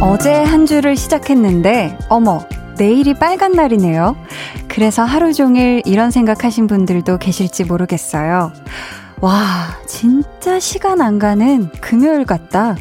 [0.00, 2.46] 어제 한 주를 시작했는데, 어머,
[2.76, 4.16] 내일이 빨간 날이네요.
[4.68, 8.52] 그래서 하루 종일 이런 생각하신 분들도 계실지 모르겠어요.
[9.22, 12.74] 와, 진짜 시간 안 가는 금요일 같다.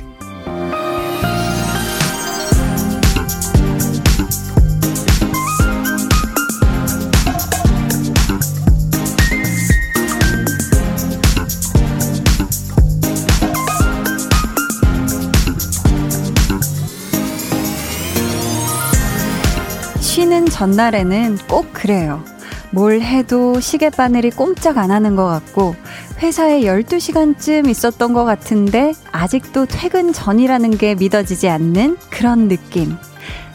[19.99, 22.23] 쉬는 전날에는 꼭 그래요.
[22.71, 25.75] 뭘 해도 시계 바늘이 꼼짝 안 하는 것 같고,
[26.21, 32.95] 회사에 12시간쯤 있었던 것 같은데, 아직도 퇴근 전이라는 게 믿어지지 않는 그런 느낌.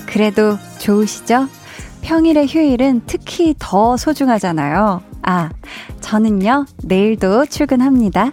[0.06, 1.48] 그래도 좋으시죠?
[2.02, 5.00] 평일의 휴일은 특히 더 소중하잖아요.
[5.22, 5.50] 아,
[6.00, 8.32] 저는요, 내일도 출근합니다.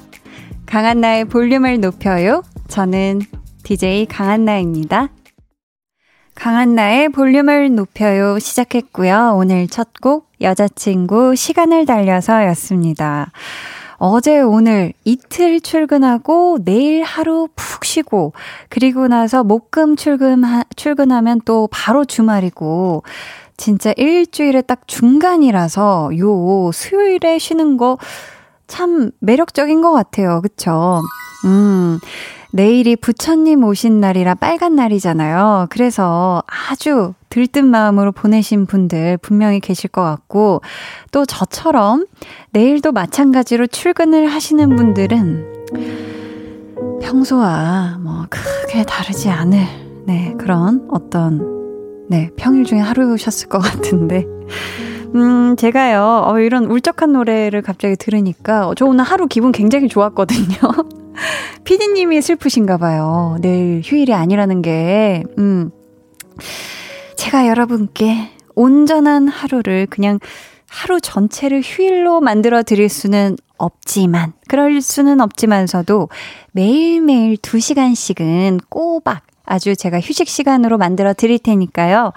[0.66, 2.42] 강한나의 볼륨을 높여요.
[2.68, 3.22] 저는
[3.64, 5.10] DJ 강한나입니다.
[6.36, 9.36] 강한나의 볼륨을 높여요 시작했고요.
[9.36, 13.32] 오늘 첫 곡 여자친구 시간을 달려서 였습니다.
[14.06, 18.34] 어제 오늘 이틀 출근하고 내일 하루 푹 쉬고
[18.68, 20.44] 그리고 나서 목금 출근
[20.76, 23.04] 출근하면 또 바로 주말이고
[23.56, 27.98] 진짜 일주일에 딱 중간이라서 요 수요일에 쉬는 거
[28.68, 30.42] 참 매력적인 것 같아요.
[30.42, 31.02] 그쵸?
[31.46, 32.00] 음.
[32.56, 35.66] 내일이 부처님 오신 날이라 빨간 날이잖아요.
[35.72, 40.62] 그래서 아주 들뜬 마음으로 보내신 분들 분명히 계실 것 같고,
[41.12, 42.06] 또 저처럼
[42.52, 45.66] 내일도 마찬가지로 출근을 하시는 분들은
[47.02, 49.60] 평소와 뭐 크게 다르지 않을,
[50.06, 54.28] 네, 그런 어떤, 네, 평일 중에 하루셨을 것 같은데.
[55.16, 60.58] 음, 제가요, 어, 이런 울적한 노래를 갑자기 들으니까, 저 오늘 하루 기분 굉장히 좋았거든요.
[61.64, 63.38] 피디님이 슬프신가 봐요.
[63.42, 65.70] 내일 휴일이 아니라는 게, 음.
[67.16, 70.20] 제가 여러분께 온전한 하루를 그냥
[70.68, 76.10] 하루 전체를 휴일로 만들어 드릴 수는 없지만, 그럴 수는 없지만서도
[76.54, 82.14] 매일매일 2시간씩은 꼬박 아주 제가 휴식 시간으로 만들어 드릴 테니까요.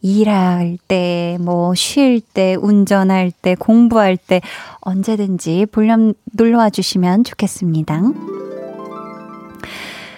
[0.00, 4.40] 일할 때, 뭐, 쉴 때, 운전할 때, 공부할 때,
[4.80, 8.02] 언제든지 볼륨 놀러와 주시면 좋겠습니다.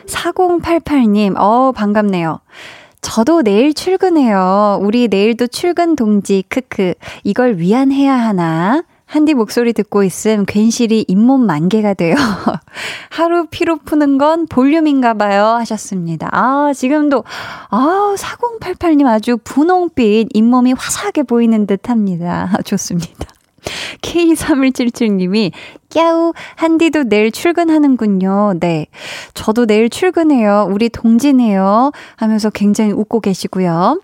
[0.07, 2.41] 4088님, 어, 반갑네요.
[3.01, 4.79] 저도 내일 출근해요.
[4.83, 6.95] 우리 내일도 출근 동지, 크크.
[7.25, 8.83] 이걸 위안해야 하나?
[9.11, 12.15] 한디 목소리 듣고 있음 괜시리 잇몸 만개가 돼요.
[13.11, 15.47] 하루 피로 푸는 건 볼륨인가 봐요.
[15.47, 16.29] 하셨습니다.
[16.31, 17.25] 아, 지금도,
[17.71, 22.53] 아, 4088님 아주 분홍빛 잇몸이 화사하게 보이는 듯 합니다.
[22.65, 23.27] 좋습니다.
[24.01, 25.51] K3177님이
[25.89, 28.61] 깨우 한디도 내일 출근하는군요.
[28.61, 28.87] 네.
[29.35, 30.69] 저도 내일 출근해요.
[30.71, 31.91] 우리 동지네요.
[32.15, 34.01] 하면서 굉장히 웃고 계시고요.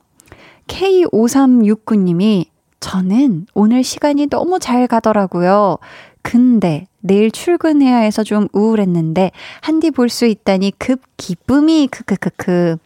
[0.66, 2.46] K5369님이
[2.86, 5.78] 저는 오늘 시간이 너무 잘 가더라고요.
[6.22, 12.76] 근데 내일 출근해야 해서 좀 우울했는데 한디 볼 수 있다니 급 기쁨이 크크크크.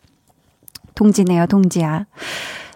[0.94, 2.06] 동지네요, 동지야.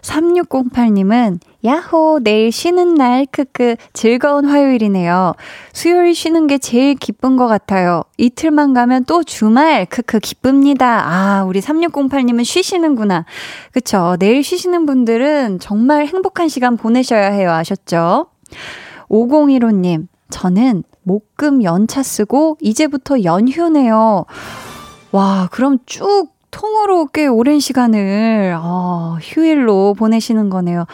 [0.05, 5.33] 3608님은 야호, 내일 쉬는 날, 크크, 즐거운 화요일이네요.
[5.73, 8.03] 수요일 쉬는 게 제일 기쁜 것 같아요.
[8.17, 11.03] 이틀만 가면 또 주말, 크크, 기쁩니다.
[11.05, 13.25] 아, 우리 3608님은 쉬시는구나.
[13.71, 14.15] 그쵸.
[14.19, 17.51] 내일 쉬시는 분들은 정말 행복한 시간 보내셔야 해요.
[17.51, 18.27] 아셨죠?
[19.09, 24.25] 5015님, 저는 목금 연차 쓰고 이제부터 연휴네요.
[25.11, 30.85] 와, 그럼 쭉 통으로 꽤 오랜 시간을, 어, 휴일로 보내시는 거네요.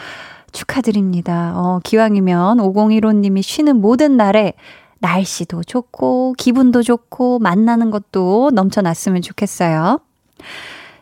[0.50, 1.52] 축하드립니다.
[1.54, 4.54] 어, 기왕이면 5015님이 쉬는 모든 날에
[4.98, 10.00] 날씨도 좋고, 기분도 좋고, 만나는 것도 넘쳐났으면 좋겠어요.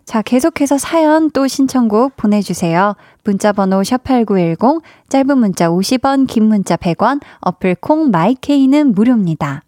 [0.05, 2.97] 자, 계속해서 사연 또 신청곡 보내주세요.
[3.25, 9.63] 문자번호 샵8910, 짧은 문자 50원, 긴 문자 100원, 어플 콩 마이케이는 무료입니다.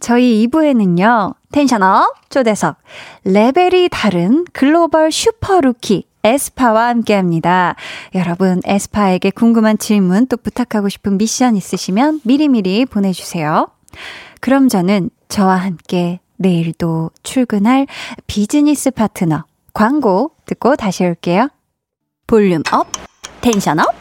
[0.00, 2.76] 저희 2부에는요, tension up 초대석,
[3.24, 7.76] 레벨이 다른 글로벌 super rookie, 에스파와 함께 합니다.
[8.14, 13.68] 여러분, 에스파에게 궁금한 질문 또 부탁하고 싶은 미션 있으시면 미리미리 보내주세요.
[14.40, 17.86] 그럼 저는 저와 함께 내일도 출근할
[18.26, 19.44] 비즈니스 파트너
[19.74, 21.48] 광고 듣고 다시 올게요.
[22.26, 22.86] volume up,
[23.40, 23.94] tension up, up.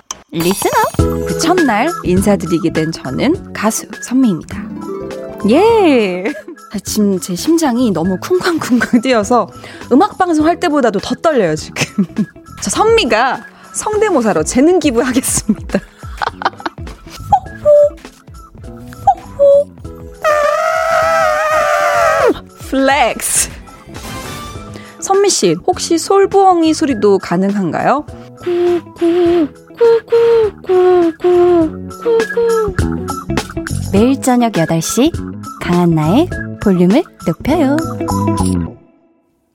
[1.27, 4.78] 그 첫날 인사드리게 된 저는 가수 선미입니다.
[5.49, 6.23] 예!
[6.83, 9.47] 지금 제 심장이 너무 쿵쾅쿵쾅 뛰어서
[9.91, 12.05] 음악방송 할 때보다도 더 떨려요, 지금.
[12.61, 15.79] 자, 선미가 성대모사로 재능 기부하겠습니다.
[22.69, 23.49] flex.
[24.99, 28.05] 선미 씨, 혹시 솔부엉이 소리도 가능한가요?
[33.91, 35.11] 매일 저녁 8시
[35.61, 36.29] 강한나의
[36.61, 37.75] 볼륨을 높여요.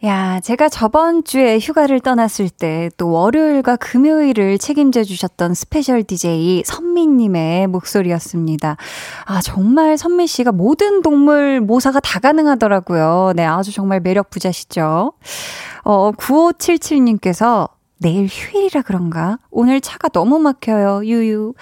[0.05, 7.69] 야, 제가 저번 주에 휴가를 떠났을 때 또 월요일과 금요일을 책임져 주셨던 special DJ 선미님의
[7.69, 8.77] 목소리였습니다.
[9.25, 13.33] 아, 정말 선미 씨가 모든 동물 모사가 다 가능하더라고요.
[13.37, 15.13] 네, 아주 정말 매력 부자시죠.
[15.85, 17.69] 어, 9577님께서
[17.99, 19.39] 내일 휴일이라 그런가?
[19.51, 21.05] 오늘 차가 너무 막혀요.
[21.05, 21.55] 유유.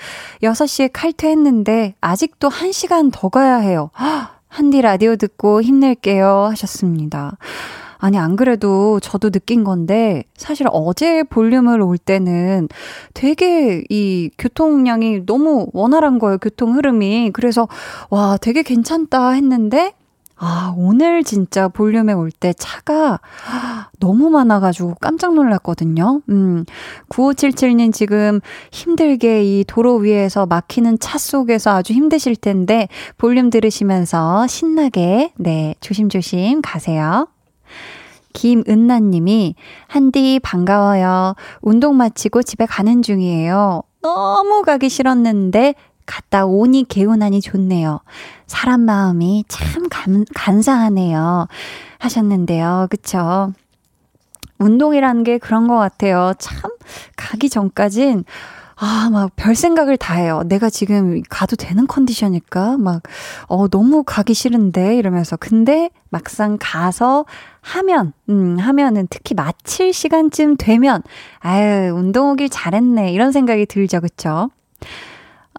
[0.42, 3.90] 6시에 칼퇴했는데 아직도 1시간 더 가야 해요.
[4.48, 6.48] 한디 라디오 듣고 힘낼게요.
[6.50, 7.38] 하셨습니다.
[8.04, 12.68] 아니, 안 그래도 저도 느낀 건데, 사실 어제 볼륨을 올 때는
[13.14, 17.30] 되게 이 교통량이 너무 원활한 거예요, 교통 흐름이.
[17.32, 17.68] 그래서,
[18.10, 19.94] 와, 되게 괜찮다 했는데,
[20.44, 23.20] 아, 오늘 진짜 볼륨에 올 때 차가
[24.00, 26.20] 너무 많아가지고 깜짝 놀랐거든요.
[26.30, 26.64] 음,
[27.10, 28.40] 9577님 지금
[28.72, 36.62] 힘들게 이 도로 위에서 막히는 차 속에서 아주 힘드실 텐데, 볼륨 들으시면서 신나게, 네, 조심조심
[36.62, 37.28] 가세요.
[38.32, 39.54] 김은나님이,
[39.86, 41.34] 한디 반가워요.
[41.60, 43.82] 운동 마치고 집에 가는 중이에요.
[44.00, 45.74] 너무 가기 싫었는데,
[46.06, 48.00] 갔다 오니 개운하니 좋네요.
[48.46, 51.46] 사람 마음이 참 간, 간사하네요.
[51.98, 52.88] 하셨는데요.
[52.90, 53.52] 그쵸?
[54.58, 56.34] 운동이라는 게 그런 것 같아요.
[56.38, 56.70] 참,
[57.16, 58.24] 가기 전까진,
[58.76, 60.42] 아, 막 별 생각을 다 해요.
[60.46, 62.78] 내가 지금 가도 되는 컨디션일까?
[62.78, 63.02] 막,
[63.48, 64.96] 어, 너무 가기 싫은데?
[64.96, 65.36] 이러면서.
[65.36, 67.24] 근데 막상 가서
[67.60, 71.02] 하면, 음, 하면은 특히 마칠 시간쯤 되면,
[71.40, 73.12] 아유, 운동 오길 잘했네.
[73.12, 74.00] 이런 생각이 들죠.
[74.00, 74.50] 그쵸?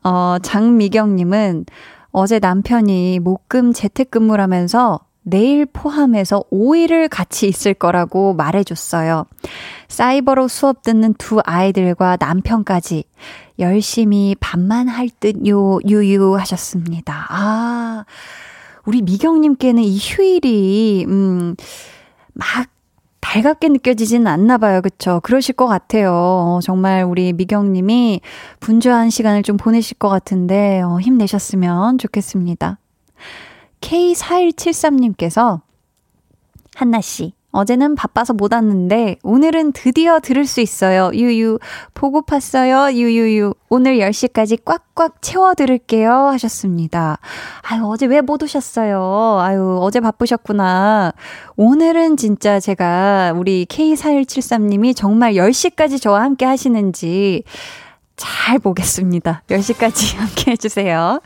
[0.03, 1.65] 어, 장미경님은
[2.11, 9.25] 어제 남편이 목금 재택근무라면서 내일 포함해서 5일을 같이 있을 거라고 말해줬어요.
[9.87, 13.05] 사이버로 수업 듣는 두 아이들과 남편까지
[13.59, 17.27] 열심히 밥만 할 듯요, 유유 하셨습니다.
[17.29, 18.05] 아,
[18.85, 21.55] 우리 미경님께는 이 휴일이, 음,
[22.33, 22.67] 막
[23.23, 24.81] 달갑게 느껴지지는 않나 봐요.
[24.81, 25.21] 그쵸?
[25.23, 26.11] 그러실 것 같아요.
[26.11, 28.19] 어, 정말 우리 미경님이
[28.59, 32.79] 분주한 시간을 좀 보내실 것 같은데, 어, 힘내셨으면 좋겠습니다.
[33.79, 35.61] K4173님께서,
[36.75, 41.11] 한나씨, 어제는 바빠서 못 왔는데 오늘은 드디어 들을 수 있어요.
[41.13, 41.59] 유유.
[41.93, 42.91] 보고 팠어요.
[42.93, 43.53] 유유유.
[43.69, 46.11] 오늘 10시까지 꽉꽉 채워 들을게요.
[46.11, 47.19] 하셨습니다.
[47.61, 49.39] 아유, 어제 왜 못 오셨어요?
[49.41, 51.13] 아유, 어제 바쁘셨구나.
[51.55, 57.43] 오늘은 진짜 제가 우리 K4173님이 정말 10시까지 저와 함께 하시는지
[58.15, 59.43] 잘 보겠습니다.
[59.47, 61.19] 10시까지 함께 해주세요.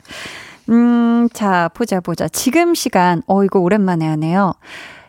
[0.69, 2.27] 음, 자, 보자, 보자.
[2.27, 4.53] 지금 시간, 어, 이거 오랜만에 하네요.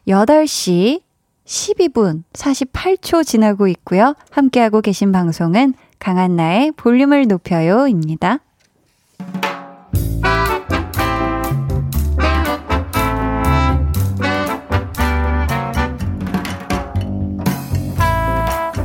[0.07, 1.03] 8시
[1.49, 4.15] 12분 48초 지나고 있고요.
[4.31, 8.41] 함께하고 계신 방송은 강한나의 볼륨을 높여요입니다.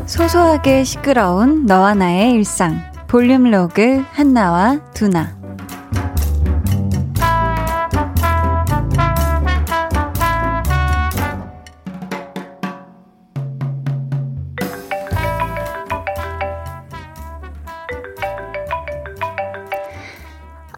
[0.08, 5.43] 소소하게 시끄러운 너와 나의 일상 볼륨 로그 한나와 두나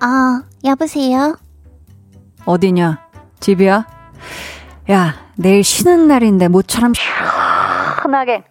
[0.07, 1.35] 아, 여보세요?
[2.45, 2.99] 어디냐?
[3.39, 3.87] 집이야?
[4.91, 8.43] 야, 내일 쉬는 날인데 모처럼 시원하게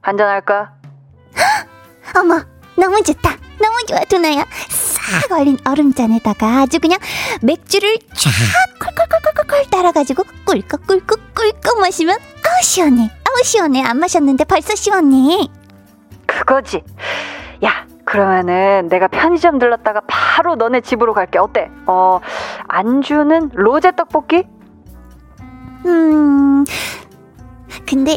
[0.00, 0.72] 한잔할까?
[2.18, 2.42] 어머,
[2.78, 3.36] 너무 좋다.
[3.60, 4.46] 너무 좋아, 두나야.
[4.70, 6.98] 싹 얼린 얼음잔에다가 아주 그냥
[7.42, 8.30] 맥주를 쫙
[8.80, 13.10] 콜콜콜콜콜 따라가지고 꿀꺽 꿀꺽 꿀꺽 마시면 아우 시원해.
[13.28, 13.82] 아우 시원해.
[13.82, 15.48] 안 마셨는데 벌써 시원해.
[16.26, 16.82] 그거지.
[18.14, 21.38] 야, 그러면은 내가 편의점 들렀다가 바로 너네 집으로 갈게.
[21.38, 21.70] 어때?
[21.86, 22.20] 어,
[22.68, 24.44] 안주는 로제 떡볶이?
[25.86, 26.64] 음,
[27.86, 28.16] 근데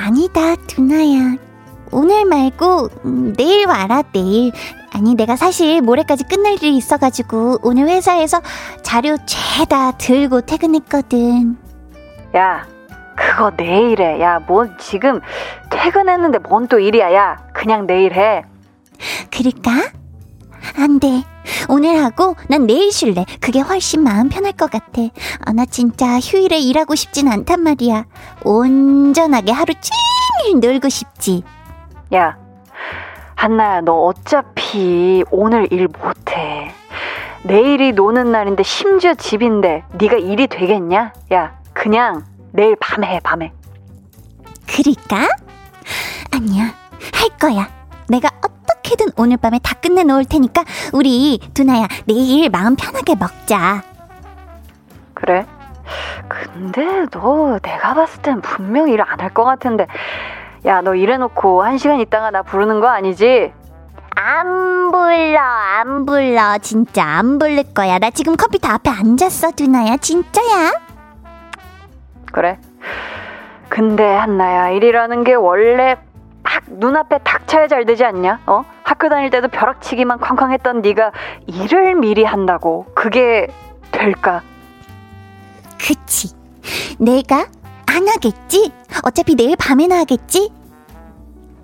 [0.00, 1.36] 아니다, 두나야.
[1.92, 4.52] 오늘 말고 음, 내일 와라, 내일.
[4.92, 8.40] 아니, 내가 사실 모레까지 끝날 일이 있어가지고 오늘 회사에서
[8.82, 11.56] 자료 죄다 들고 퇴근했거든.
[12.36, 12.66] 야,
[13.16, 14.20] 그거 내일 해.
[14.20, 15.20] 야, 뭔 지금
[15.70, 17.12] 퇴근했는데 뭔 또 일이야.
[17.14, 18.44] 야, 그냥 내일 해.
[19.36, 19.90] 그럴까?
[20.78, 21.24] 안 돼.
[21.68, 23.26] 오늘 하고 난 내일 쉴래.
[23.40, 25.02] 그게 훨씬 마음 편할 것 같아.
[25.44, 28.06] 아, 나 진짜 휴일에 일하고 싶진 않단 말이야.
[28.44, 31.42] 온전하게 하루 종일 놀고 싶지.
[32.14, 32.36] 야,
[33.34, 36.72] 한나야, 너 어차피 오늘 일 못해.
[37.42, 41.12] 내일이 노는 날인데 심지어 집인데 네가 일이 되겠냐?
[41.32, 43.52] 야, 그냥 내일 밤에 해, 밤에.
[44.66, 45.28] 그럴까?
[46.30, 46.74] 아니야,
[47.12, 47.68] 할 거야.
[48.08, 48.53] 내가 어
[48.84, 50.62] 떻게든 오늘 밤에 다 끝내 놓을 테니까
[50.92, 53.82] 우리 두나야 내일 마음 편하게 먹자.
[55.14, 55.46] 그래?
[56.28, 59.86] 근데 너 내가 봤을 땐 분명 일 안 할 것 같은데
[60.64, 63.52] 야너 이래놓고 한 시간 있다가 나 부르는 거 아니지?
[64.16, 70.72] 안 불러 안 불러 진짜 안 부를 거야 나 지금 컴퓨터 앞에 앉았어 두나야 진짜야
[72.32, 72.58] 그래
[73.68, 75.96] 근데 한나야 일이라는 게 원래
[76.44, 78.40] 딱 눈앞에 닥쳐야 잘 되지 않냐?
[78.46, 78.62] 어?
[78.84, 81.10] 학교 다닐 때도 벼락치기만 쾅쾅 했던 네가
[81.46, 83.48] 일을 미리 한다고 그게
[83.90, 84.42] 될까?
[85.78, 86.28] 그치
[86.98, 87.46] 내가
[87.86, 88.72] 안 하겠지
[89.04, 90.50] 어차피 내일 밤에나 하겠지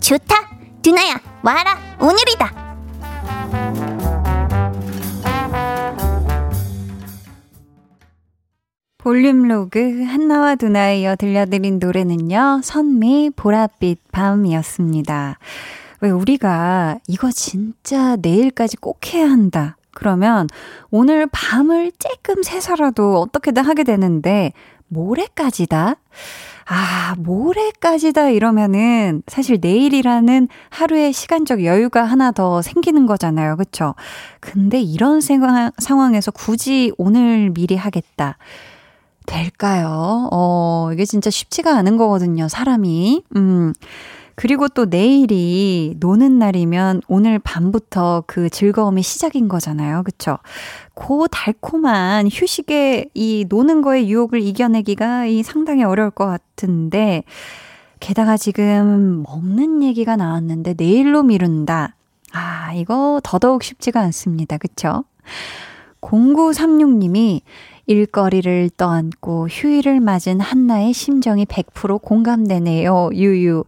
[0.00, 0.34] 좋다
[0.82, 3.69] 두나야 와라 오늘이다
[9.02, 12.60] 볼륨 로그 한나와 두나에 이어 들려드린 노래는요.
[12.62, 15.38] 선미 보랏빛 밤이었습니다.
[16.02, 19.78] 왜 우리가 이거 진짜 내일까지 꼭 해야 한다.
[19.92, 20.48] 그러면
[20.90, 24.52] 오늘 밤을 쬐끔 새서라도 어떻게든 하게 되는데
[24.88, 25.96] 모레까지다?
[26.66, 33.56] 아, 모레까지다 이러면은 사실 내일이라는 하루의 시간적 여유가 하나 더 생기는 거잖아요.
[33.56, 33.94] 그쵸?
[34.40, 38.36] 근데 이런 상황, 상황에서 굳이 오늘 미리 하겠다.
[39.30, 40.28] 될까요?
[40.32, 43.24] 어, 이게 진짜 쉽지가 않은 거거든요, 사람이.
[43.36, 43.72] 음.
[44.34, 50.02] 그리고 또 내일이 노는 날이면 오늘 밤부터 그 즐거움이 시작인 거잖아요.
[50.02, 50.38] 그쵸?
[50.94, 57.24] 고 달콤한 휴식에 이 노는 거의 유혹을 이겨내기가 이 상당히 어려울 것 같은데,
[58.00, 61.94] 게다가 지금 먹는 얘기가 나왔는데 내일로 미룬다.
[62.32, 64.56] 아, 이거 더더욱 쉽지가 않습니다.
[64.56, 65.04] 그쵸?
[66.00, 67.42] 0936님이
[67.90, 73.10] 일거리를 떠안고 휴일을 맞은 한나의 심정이 100% 공감되네요.
[73.12, 73.64] 유유.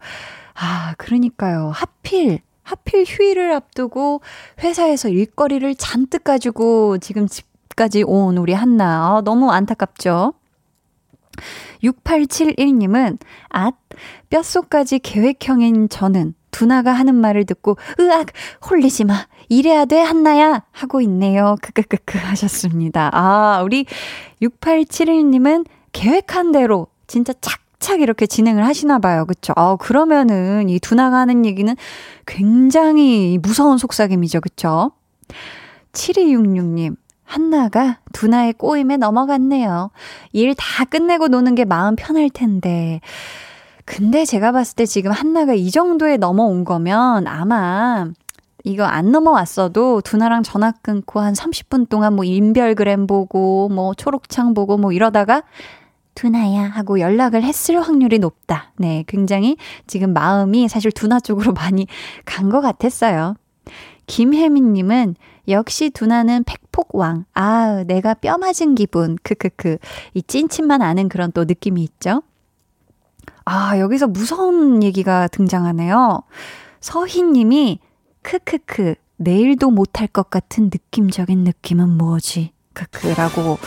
[0.54, 1.72] 아, 그러니까요.
[1.74, 4.20] 하필, 하필 휴일을 앞두고
[4.62, 9.16] 회사에서 일거리를 잔뜩 가지고 지금 집까지 온 우리 한나.
[9.16, 10.34] 아, 너무 안타깝죠?
[11.82, 13.74] 6871님은, 앗,
[14.30, 18.26] 뼛속까지 계획형인 저는 두나가 하는 말을 듣고, 으악,
[18.70, 19.26] 홀리지 마.
[19.52, 20.62] 이래야 돼, 한나야!
[20.72, 21.56] 하고 있네요.
[21.60, 23.10] 크크크크 하셨습니다.
[23.12, 23.84] 아, 우리
[24.40, 29.26] 6871님은 계획한 대로 진짜 착착 이렇게 진행을 하시나 봐요.
[29.26, 29.52] 그쵸?
[29.56, 31.74] 아, 그러면은 이 두나가 하는 얘기는
[32.24, 34.40] 굉장히 무서운 속삭임이죠.
[34.40, 34.92] 그쵸?
[35.92, 36.96] 7266님.
[37.24, 39.90] 한나가 두나의 꼬임에 넘어갔네요.
[40.32, 43.00] 일 다 끝내고 노는 게 마음 편할 텐데.
[43.84, 48.06] 근데 제가 봤을 때 지금 한나가 이 정도에 넘어온 거면 아마
[48.64, 54.76] 이거 안 넘어왔어도 두나랑 전화 끊고 한 30분 동안 뭐 인별그램 보고 뭐 초록창 보고
[54.76, 55.42] 뭐 이러다가
[56.14, 58.72] 두나야 하고 연락을 했을 확률이 높다.
[58.76, 61.86] 네, 굉장히 지금 마음이 사실 두나 쪽으로 많이
[62.24, 63.34] 간 것 같았어요.
[64.06, 65.16] 김혜민님은
[65.48, 67.24] 역시 두나는 팩폭왕.
[67.34, 69.16] 아, 내가 뼈 맞은 기분.
[69.22, 69.78] 크크크.
[70.14, 72.22] 이 찐친만 아는 그런 또 느낌이 있죠.
[73.44, 76.22] 아, 여기서 무서운 얘기가 등장하네요.
[76.80, 77.78] 서희님이
[78.22, 82.52] 크크크 내일도 못할 것 같은 느낌적인 느낌은 뭐지?
[82.72, 83.58] 크크라고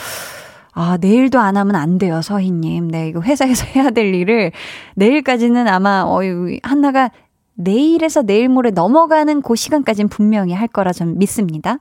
[0.77, 2.89] 아, 내일도 안 하면 안 돼요, 서희님.
[2.89, 4.51] 네, 이거 회사에서 해야 될 일을
[4.95, 7.12] 내일까지는 아마, 어이, 한나가
[7.53, 11.77] 내일에서 내일 모레 넘어가는 그 시간까지는 분명히 할 거라 좀 믿습니다.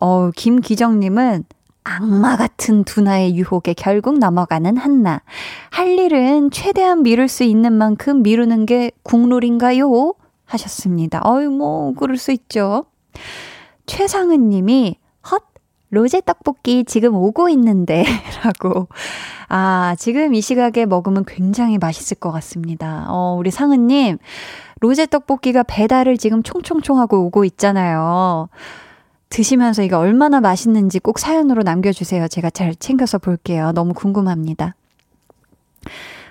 [0.00, 1.44] 어, 김기정님은
[1.84, 5.22] 악마 같은 두나의 유혹에 결국 넘어가는 한나.
[5.70, 10.14] 할 일은 최대한 미룰 수 있는 만큼 미루는 게 국룰인가요?
[10.46, 11.20] 하셨습니다.
[11.24, 12.84] 어유 뭐 그럴 수 있죠.
[13.86, 14.98] 최상은 님이
[15.30, 15.42] 헛
[15.90, 18.04] 로제 떡볶이 지금 오고 있는데
[18.42, 18.88] 라고
[19.48, 23.06] 아, 지금 이 시각에 먹으면 굉장히 맛있을 것 같습니다.
[23.08, 24.18] 어, 우리 상은 님
[24.80, 28.48] 로제 떡볶이가 배달을 지금 총총총 하고 오고 있잖아요.
[29.28, 32.28] 드시면서 이거 얼마나 맛있는지 꼭 사연으로 남겨주세요.
[32.28, 33.72] 제가 잘 챙겨서 볼게요.
[33.72, 34.74] 너무 궁금합니다.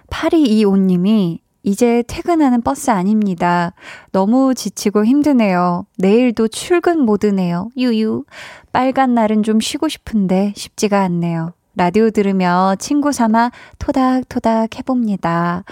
[0.09, 3.73] 8225님이 이제 퇴근하는 버스 아닙니다.
[4.11, 5.85] 너무 지치고 힘드네요.
[5.97, 7.69] 내일도 출근 모드네요.
[7.77, 8.25] 유유.
[8.73, 11.53] 빨간 날은 좀 쉬고 싶은데 쉽지가 않네요.
[11.75, 15.63] 라디오 들으며 친구 삼아 토닥토닥 해봅니다.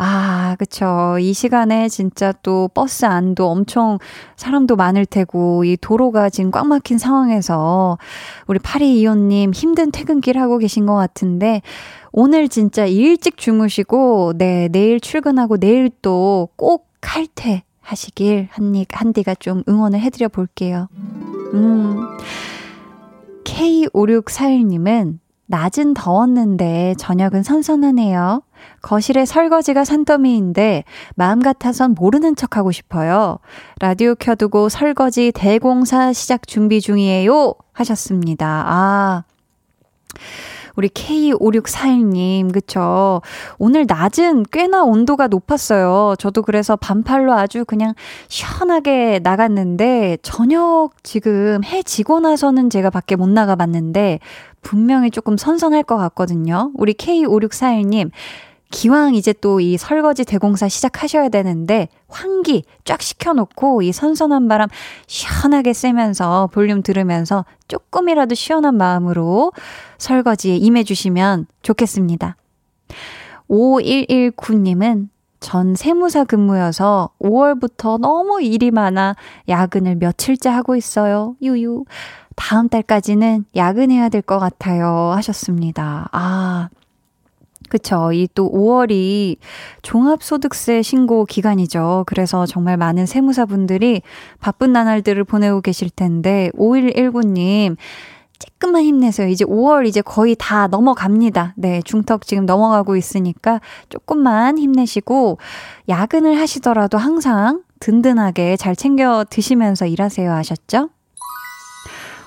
[0.00, 1.16] 아, 그쵸.
[1.20, 3.98] 이 시간에 진짜 또 버스 안도 엄청
[4.36, 7.98] 사람도 많을 테고, 이 도로가 지금 꽉 막힌 상황에서
[8.46, 11.62] 우리 파리 이호님 힘든 퇴근길 하고 계신 것 같은데,
[12.20, 19.62] 오늘 진짜 일찍 주무시고, 네, 내일 출근하고 내일 또 꼭 칼퇴 하시길 한디, 한디가 좀
[19.68, 20.88] 응원을 해드려 볼게요.
[21.54, 21.96] 음.
[23.44, 28.42] K5641님은 낮은 더웠는데 저녁은 선선하네요.
[28.82, 30.82] 거실에 설거지가 산더미인데
[31.14, 33.38] 마음 같아선 모르는 척 하고 싶어요.
[33.78, 37.54] 라디오 켜두고 설거지 대공사 시작 준비 중이에요.
[37.72, 38.64] 하셨습니다.
[38.66, 39.24] 아.
[40.78, 43.20] 우리 K5641님, 그쵸.
[43.58, 46.14] 오늘 낮은 꽤나 온도가 높았어요.
[46.20, 47.94] 저도 그래서 반팔로 아주 그냥
[48.28, 54.20] 시원하게 나갔는데, 저녁 지금 해 지고 나서는 제가 밖에 못 나가 봤는데,
[54.62, 56.70] 분명히 조금 선선할 것 같거든요.
[56.74, 58.12] 우리 K5641님,
[58.70, 64.68] 기왕 이제 또 이 설거지 대공사 시작하셔야 되는데 환기 쫙 시켜놓고 이 선선한 바람
[65.06, 69.52] 시원하게 쐬면서 볼륨 들으면서 조금이라도 시원한 마음으로
[69.98, 72.36] 설거지에 임해주시면 좋겠습니다.
[73.50, 75.08] 5119님은
[75.40, 79.14] 전 세무사 근무여서 5월부터 너무 일이 많아
[79.48, 81.36] 야근을 며칠째 하고 있어요.
[81.42, 81.84] 유유.
[82.36, 85.12] 다음 달까지는 야근해야 될 것 같아요.
[85.16, 86.08] 하셨습니다.
[86.12, 86.68] 아,
[87.68, 88.12] 그쵸.
[88.12, 89.36] 이 또 5월이
[89.82, 92.04] 종합소득세 신고 기간이죠.
[92.06, 94.02] 그래서 정말 많은 세무사분들이
[94.40, 97.76] 바쁜 나날들을 보내고 계실 텐데, 5119님,
[98.38, 99.28] 조금만 힘내세요.
[99.28, 101.54] 이제 5월 이제 거의 다 넘어갑니다.
[101.56, 105.38] 네, 중턱 지금 넘어가고 있으니까 조금만 힘내시고,
[105.88, 110.32] 야근을 하시더라도 항상 든든하게 잘 챙겨 드시면서 일하세요.
[110.32, 110.90] 아셨죠?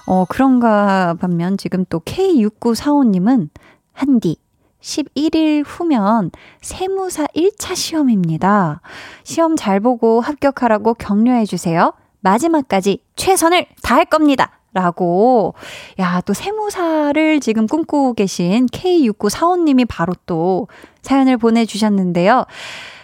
[0.07, 3.49] 어, 그런가 반면 지금 또 K6945님은
[3.93, 4.35] 한디,
[4.81, 8.81] 11일 후면 세무사 1차 시험입니다.
[9.23, 11.93] 시험 잘 보고 합격하라고 격려해 주세요.
[12.21, 14.59] 마지막까지 최선을 다할 겁니다.
[14.73, 15.53] 라고,
[15.99, 20.69] 야, 또 세무사를 지금 꿈꾸고 계신 K6945님이 바로 또
[21.01, 22.45] 사연을 보내주셨는데요.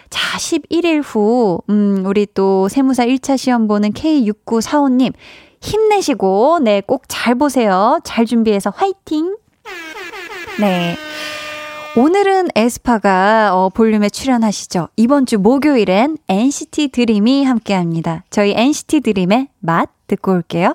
[0.08, 5.12] 자, 11일 후, 음, 우리 또 세무사 1차 시험 보는 K6945님,
[5.60, 8.00] 힘내시고, 네, 꼭 잘 보세요.
[8.02, 9.36] 잘 준비해서 화이팅!
[10.58, 10.96] 네.
[11.98, 14.86] 오늘은 에스파가 어, 볼륨에 출연하시죠.
[14.94, 18.22] 이번 주 목요일엔 NCT 드림이 함께 합니다.
[18.30, 20.74] 저희 NCT 드림의 맛 듣고 올게요.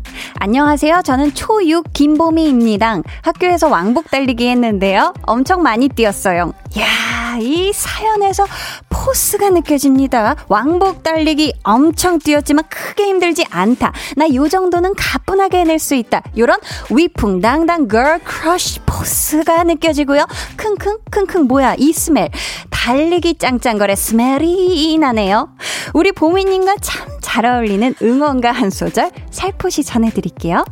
[0.39, 1.01] 안녕하세요.
[1.03, 3.01] 저는 초6 김보미입니다.
[3.21, 5.13] 학교에서 왕복 달리기 했는데요.
[5.23, 6.53] 엄청 많이 뛰었어요.
[6.79, 8.45] 야, 이 사연에서
[8.89, 10.35] force가 느껴집니다.
[10.47, 13.91] 왕복 달리기 엄청 뛰었지만 크게 힘들지 않다.
[14.17, 16.21] 나 요 정도는 가뿐하게 해낼 수 있다.
[16.37, 16.57] 요런
[16.89, 20.25] 위풍당당 girl crush force가 느껴지고요.
[20.57, 22.29] 킁킁 킁킁 뭐야 이 smell.
[22.69, 25.49] 달리기 짱짱걸의 smell이 나네요.
[25.93, 30.65] 우리 보미님과 참 잘 어울리는 응원가 한 소절 살포시 전해드릴게요.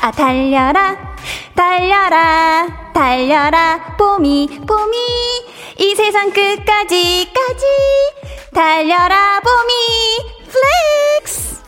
[0.00, 0.96] 아 달려라
[1.54, 4.96] 달려라 달려라 보미 보미
[5.78, 7.64] 이 세상 끝까지 까지
[8.52, 11.62] 달려라 보미 flex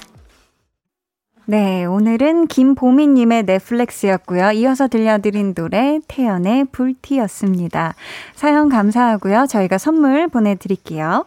[1.46, 4.50] 네, 오늘은 김보미님의 flex였고요.
[4.52, 7.94] 이어서 들려드린 노래 태연의 불티였습니다.
[8.34, 9.46] 사연 감사하고요.
[9.46, 11.26] 저희가 선물 보내드릴게요.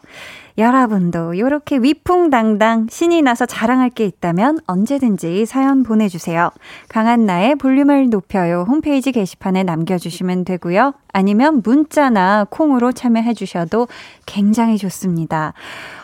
[0.58, 6.50] 여러분도 이렇게 위풍당당 신이 나서 자랑할 게 있다면 언제든지 사연 보내주세요.
[6.90, 10.94] 강한나의 볼륨을 높여요 홈페이지 게시판에 남겨주시면 되고요.
[11.14, 13.88] 아니면 문자나 콩으로 참여해 주셔도
[14.26, 15.54] 굉장히 좋습니다.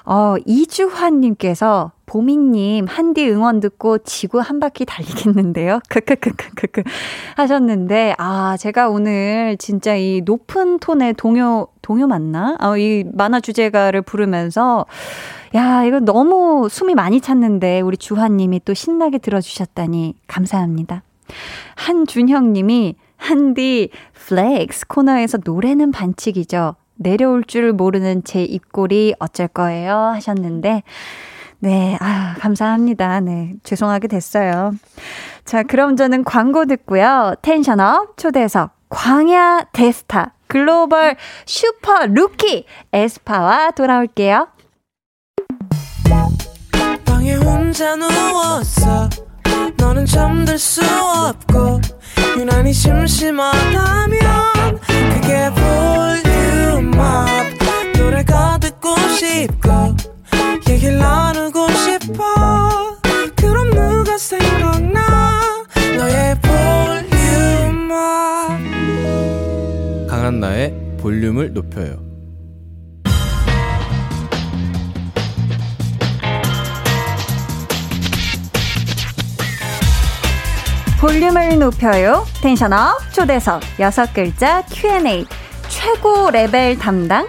[0.06, 5.80] 어, 이주환님께서 보미님, 한디 응원 듣고 지구 한 바퀴 달리겠는데요?
[5.90, 6.84] 크크크크크크
[7.38, 12.56] 하셨는데, 아, 제가 오늘 진짜 이 높은 톤의 동요, 동요 맞나?
[12.60, 14.86] 아, 이 만화 주제가를 부르면서,
[15.56, 21.02] 야, 이거 너무 숨이 많이 찼는데, 우리 주하님이 또 신나게 들어주셨다니, 감사합니다.
[21.78, 26.76] 한준형님이, 한디, flex 코너에서 노래는 반칙이죠.
[26.96, 30.84] 내려올 줄 모르는 제 입꼬리 어쩔 거예요 하셨는데
[31.64, 33.22] 네, 아 감사합니다.
[33.22, 34.74] 네, 죄송하게 됐어요.
[35.46, 37.36] 자, 그럼 저는 광고 듣고요.
[37.42, 44.50] tension up 초대석 광야의 스타 글로벌 슈퍼 루키 에스파와 돌아올게요.
[52.38, 54.20] 유난히 심심하다면
[55.14, 55.50] 그게
[56.76, 57.00] volume up
[57.98, 60.13] 노래가 듣고 싶고
[60.70, 62.98] 얘기를 나누고 싶어.
[63.36, 65.42] 그럼 누가 생각나?
[65.98, 67.90] 너의 volume up
[70.08, 72.04] 강한나의 볼륨을 높여요.
[81.00, 82.26] 볼륨을 높여요.
[82.42, 85.26] tension up 초대석 여섯 글자 Q&A.
[85.68, 87.28] 최고 레벨 담당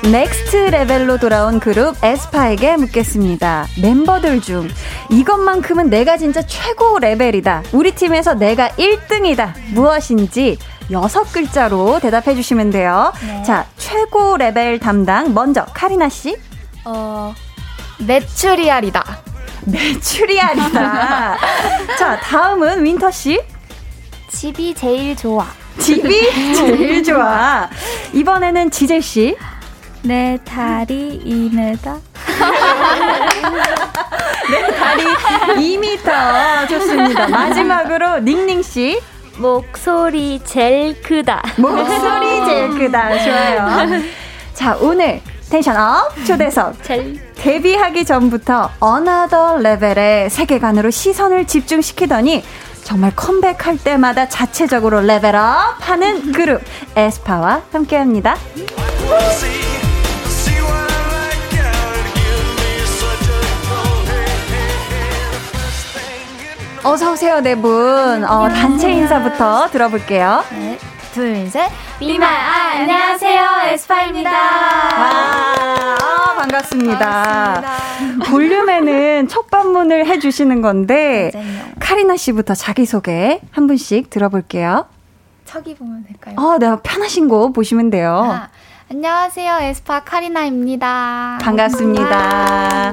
[0.00, 3.66] Next Level로 돌아온 그룹 에스파에게 묻겠습니다.
[3.80, 4.68] 멤버들 중
[5.10, 7.62] 이것만큼은 내가 진짜 최고 레벨이다.
[7.72, 9.52] 우리 팀에서 내가 1등이다.
[9.72, 10.58] 무엇인지
[10.90, 13.12] 여섯 글자로 대답해 주시면 돼요.
[13.24, 13.42] 네.
[13.44, 16.36] 자, 최고 레벨 담당 먼저 카리나 씨.
[16.84, 17.32] 어,
[17.98, 19.04] 메추리알이다.
[19.66, 21.36] 메추리알이다.
[21.98, 23.40] 자, 다음은 윈터 씨.
[24.28, 25.46] 집이 제일 좋아.
[25.78, 27.68] 집이 제일 좋아.
[28.12, 29.36] 이번에는 지젤 씨.
[30.02, 31.78] 내 다리 2m.
[34.50, 35.04] 내 다리
[35.56, 36.68] 2m.
[36.68, 37.28] 좋습니다.
[37.28, 39.00] 마지막으로 닝닝 씨.
[39.38, 41.42] 목소리 제일 크다.
[41.56, 43.18] 목소리 제일 크다.
[43.24, 44.02] 좋아요.
[44.54, 46.74] 자, 오늘 tension up 초대석.
[47.36, 52.44] 데뷔하기 전부터 another level의 세계관으로 시선을 집중시키더니
[52.84, 56.60] 정말 컴백할 때마다 자체적으로 레벨업 하는 그룹
[56.96, 58.36] 에스파와 함께합니다.
[66.84, 68.24] 어서 오세요, 네 분.
[68.24, 70.42] 어, 단체 인사부터 들어볼게요.
[70.50, 70.78] 네.
[71.14, 71.70] 둘, 셋.
[72.00, 73.42] 미마, 아, 안녕하세요.
[73.72, 74.30] 에스파입니다.
[74.30, 74.38] 와,
[74.96, 76.98] 아, 반갑습니다.
[77.54, 78.30] 반갑습니다.
[78.30, 81.46] 볼륨에는 첫 방문을 해주시는 건데, 맞아요.
[81.78, 84.86] 카리나 씨부터 자기 소개 한 분씩 들어볼게요.
[85.44, 86.34] 척이 보면 될까요?
[86.38, 88.22] 어, 네, 편하신 곳 보시면 돼요.
[88.32, 88.48] 아,
[88.94, 89.60] 안녕하세요.
[89.62, 91.38] 에스파 카리나입니다.
[91.40, 92.92] 반갑습니다.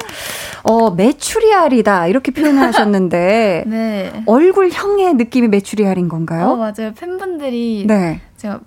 [0.64, 2.08] 어, 메추리알이다.
[2.08, 3.66] 이렇게 표현을 하셨는데.
[3.68, 4.24] 네.
[4.26, 6.52] 얼굴형의 느낌이 메추리알인 건가요?
[6.52, 6.94] 어, 맞아요.
[6.98, 7.84] 팬분들이.
[7.86, 8.22] 네.
[8.38, 8.62] 제가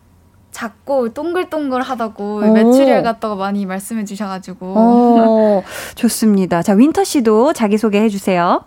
[0.50, 4.74] 작고 동글동글하다고 메추리알 같다고 많이 말씀해 주셔가지고.
[4.76, 5.62] 어,
[5.94, 6.60] 좋습니다.
[6.60, 8.62] 자, 윈터 씨도 자기 소개 해 주세요.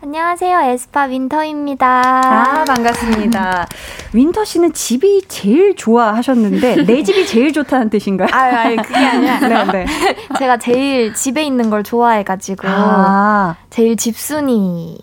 [0.00, 0.60] 안녕하세요.
[0.60, 1.86] 에스파 윈터입니다.
[1.88, 3.66] 아, 반갑습니다.
[4.12, 8.28] 윈터 씨는 집이 제일 좋아하셨는데, 내 집이 제일 좋다는 뜻인가요?
[8.30, 9.64] 아, 아니, 그게 아니라.
[9.64, 9.86] 네, 네.
[10.38, 13.56] 제가 제일 집에 있는 걸 좋아해 가지고, 아.
[13.78, 14.98] 제일 집순이예요.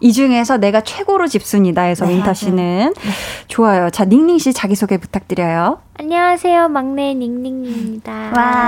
[0.00, 2.92] 이 중에서 내가 최고로 집순이다 해서 네, 윈터 씨는.
[2.92, 3.10] 네.
[3.46, 3.88] 좋아요.
[3.90, 5.78] 자, 닝닝 씨 자기 소개 부탁드려요.
[5.96, 6.66] 안녕하세요.
[6.66, 8.32] 막내 닝닝입니다.
[8.34, 8.66] 와.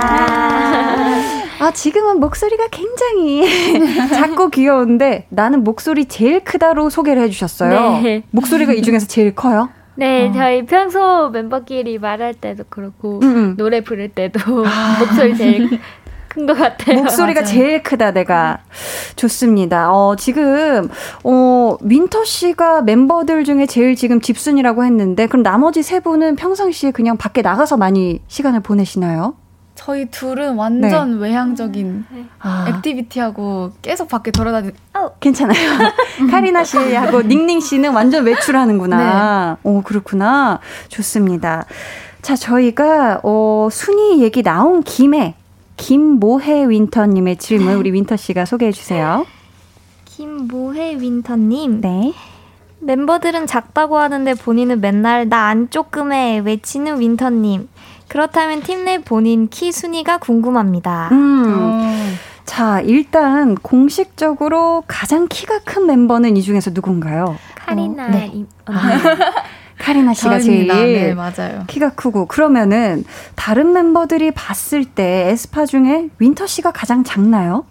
[1.59, 3.43] 아, 지금은 목소리가 굉장히
[4.15, 7.99] 작고 귀여운데 나는 목소리 제일 크다로 소개를 해 주셨어요.
[8.01, 8.23] 네.
[8.31, 9.67] 목소리가 이 중에서 제일 커요?
[9.99, 10.31] 네, 어.
[10.31, 13.35] 저희 평소 멤버끼리 말할 때도 그렇고 음.
[13.35, 13.55] 음.
[13.57, 14.97] 노래 부를 때도 아.
[14.97, 15.77] 목소리 제일
[16.29, 16.97] 큰 것 같아요.
[16.97, 17.53] 목소리가 맞아요.
[17.53, 18.59] 제일 크다 내가
[19.15, 19.91] 좋습니다.
[19.91, 20.89] 어 지금
[21.23, 27.17] 어 윈터 씨가 멤버들 중에 제일 지금 집순이라고 했는데 그럼 나머지 세 분은 평상시에 그냥
[27.17, 29.35] 밖에 나가서 많이 시간을 보내시나요?
[29.75, 31.23] 저희 둘은 완전 네.
[31.23, 32.25] 외향적인 네.
[32.39, 32.65] 아.
[32.67, 34.71] activity하고 계속 밖에 돌아다니.
[34.93, 35.11] 어.
[35.21, 35.57] 괜찮아요.
[36.29, 39.57] 카리나 씨하고 닝닝 씨는 완전 외출하는구나.
[39.63, 39.69] 네.
[39.69, 40.59] 오 그렇구나.
[40.89, 41.65] 좋습니다.
[42.21, 45.35] 자 저희가 어, 순위 얘기 나온 김에
[45.79, 49.25] 김모해 윈터님의 질문 우리 윈터 씨가 소개해 주세요.
[50.05, 51.79] 김모해 윈터님.
[51.81, 52.13] 네.
[52.81, 57.69] 멤버들은 작다고 하는데 본인은 맨날 나 안 조그매 외치는 윈터님.
[58.09, 61.09] 그렇다면 팀 내 본인 키 순위가 궁금합니다.
[61.11, 61.55] 음.
[61.57, 61.81] 어.
[62.45, 67.37] 자, 일단 공식적으로 가장 키가 큰 멤버는 이 중에서 누군가요?
[67.55, 68.05] 카리나.
[68.07, 68.45] 어, 네.
[68.65, 68.71] 아,
[69.79, 71.63] 카리나 씨가 제일 네, 맞아요.
[71.67, 73.03] 키가 크고 그러면은
[73.35, 77.65] 다른 멤버들이 봤을 때 에스파 중에 윈터 씨가 가장 작나요?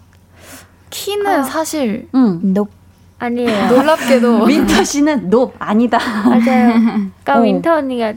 [0.89, 1.43] 키는 아.
[1.43, 2.53] 사실 응.
[2.53, 2.71] 높
[3.19, 3.67] 아니에요.
[3.71, 5.99] 놀랍게도 윈터 씨는 높 아니다.
[6.25, 6.73] 맞아요.
[7.23, 7.41] 그러니까 어.
[7.41, 8.13] 윈터 언니가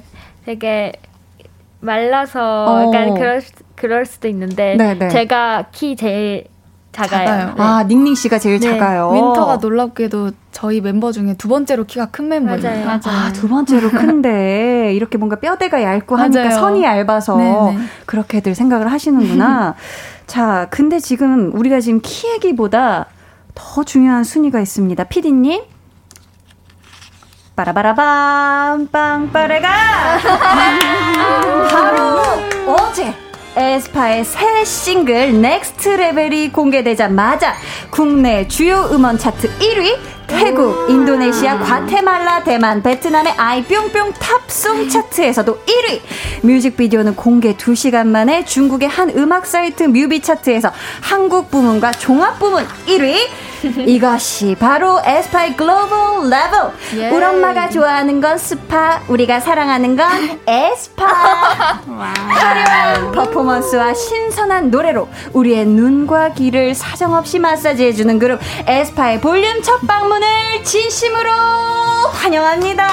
[0.46, 0.92] 되게
[1.80, 2.86] 말라서 어.
[2.86, 3.42] 약간 그럴
[3.76, 4.94] 그럴 수도 있는데 네네.
[4.94, 5.08] 네.
[5.08, 6.46] 제가 키 제일
[6.92, 7.26] 작아요.
[7.26, 7.46] 작아요.
[7.56, 7.62] 네.
[7.62, 8.68] 아 닝닝 씨가 제일 네.
[8.70, 9.10] 작아요.
[9.12, 12.60] 윈터가 놀랍게도 저희 멤버 중에 두 번째로 키가 큰 멤버예요.
[12.62, 12.84] 맞아요.
[12.84, 13.00] 맞아요.
[13.28, 16.60] 아 두 번째로 큰데 이렇게 뭔가 뼈대가 얇고 하니까 맞아요.
[16.60, 17.78] 선이 얇아서 네네.
[18.06, 19.74] 그렇게들 생각을 하시는구나.
[20.26, 23.06] 자, 근데 지금 우리가 지금 키 얘기보다
[23.54, 25.04] 더 중요한 순위가 있습니다.
[25.04, 25.62] 피디님.
[27.56, 29.68] 빠라바라밤 빵빠레가
[31.70, 33.14] 바로 어제
[33.54, 37.54] 에스파의 새 싱글 Next Level이 공개되자마자
[37.90, 39.98] 국내 주요 음원 차트 1위
[40.38, 46.00] 태국, 인도네시아, 과테말라, 대만, 베트남의 아이 뿅뿅 top song 차트에서도 1위.
[46.42, 53.16] 뮤직비디오는 공개 2시간 만에 중국의 한 음악 사이트 뮤비 차트에서 한국 부문과 종합 부문 1위.
[53.86, 56.72] 이것이 바로 에스파의 글로벌 레벨.
[56.96, 57.10] 예.
[57.10, 61.06] 우리 엄마가 좋아하는 건 스파, 우리가 사랑하는 건 에스파.
[61.06, 70.64] 화려한 퍼포먼스와 신선한 노래로 우리의 눈과 귀를 사정없이 마사지해주는 그룹 에스파의 볼륨 첫 방문 을
[70.64, 71.30] 진심으로
[72.12, 72.86] 환영합니다.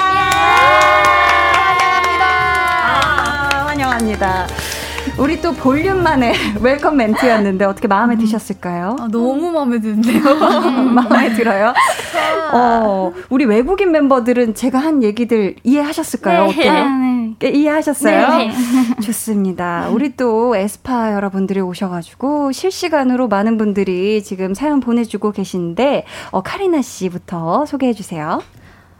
[1.60, 2.24] 환영합니다.
[2.82, 4.46] 아, 환영합니다.
[5.18, 8.96] 우리 또 볼륨만의 welcome 멘트였는데 어떻게 마음에 드셨을까요?
[8.98, 10.22] 아, 너무 마음에 드는데요.
[10.94, 11.74] 마음에 들어요?
[12.52, 16.46] 어, 우리 외국인 멤버들은 제가 한 얘기들 이해하셨을까요?
[16.46, 16.50] 네.
[16.50, 16.88] 어때요?
[16.88, 17.48] 네.
[17.48, 18.28] 이해하셨어요?
[18.38, 18.50] 네.
[19.02, 19.88] 좋습니다.
[19.90, 27.66] 우리 또 에스파 여러분들이 오셔가지고 실시간으로 많은 분들이 지금 사연 보내주고 계신데 어, 카리나 씨부터
[27.66, 28.42] 소개해 주세요.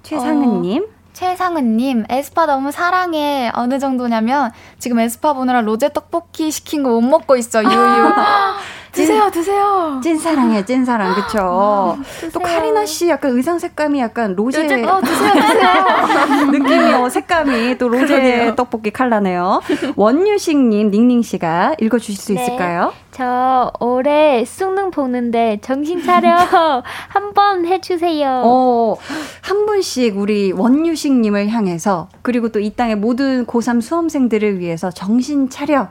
[0.02, 0.82] 최상은님.
[0.82, 0.99] 어.
[1.12, 3.50] 최상은님, 에스파 너무 사랑해.
[3.54, 7.70] 어느 정도냐면, 지금 에스파 보느라 로제 떡볶이 시킨 거 못 먹고 있어, 유유.
[8.92, 10.00] 드세요, 드세요.
[10.02, 11.14] 찐사랑이에요, 찐사랑.
[11.14, 11.38] 그쵸?
[11.40, 11.96] 아,
[12.32, 14.64] 또 카리나 씨 약간 의상 색감이 약간 로제.
[14.64, 16.46] 요즘, 어, 드세요, 드세요.
[16.50, 19.60] 느낌이, 어, 색감이 또 로제 떡볶이 칼라네요.
[19.96, 22.42] 원유식님, 닝닝씨가 읽어주실 수 네.
[22.42, 22.92] 있을까요?
[23.12, 26.34] 저 올해 수능 보는데 정신 차려
[27.08, 28.42] 한 번 해주세요.
[28.44, 28.96] 어,
[29.42, 35.88] 한 분씩 우리 원유식님을 향해서 그리고 또 이 땅의 모든 고3 수험생들을 위해서 정신 차려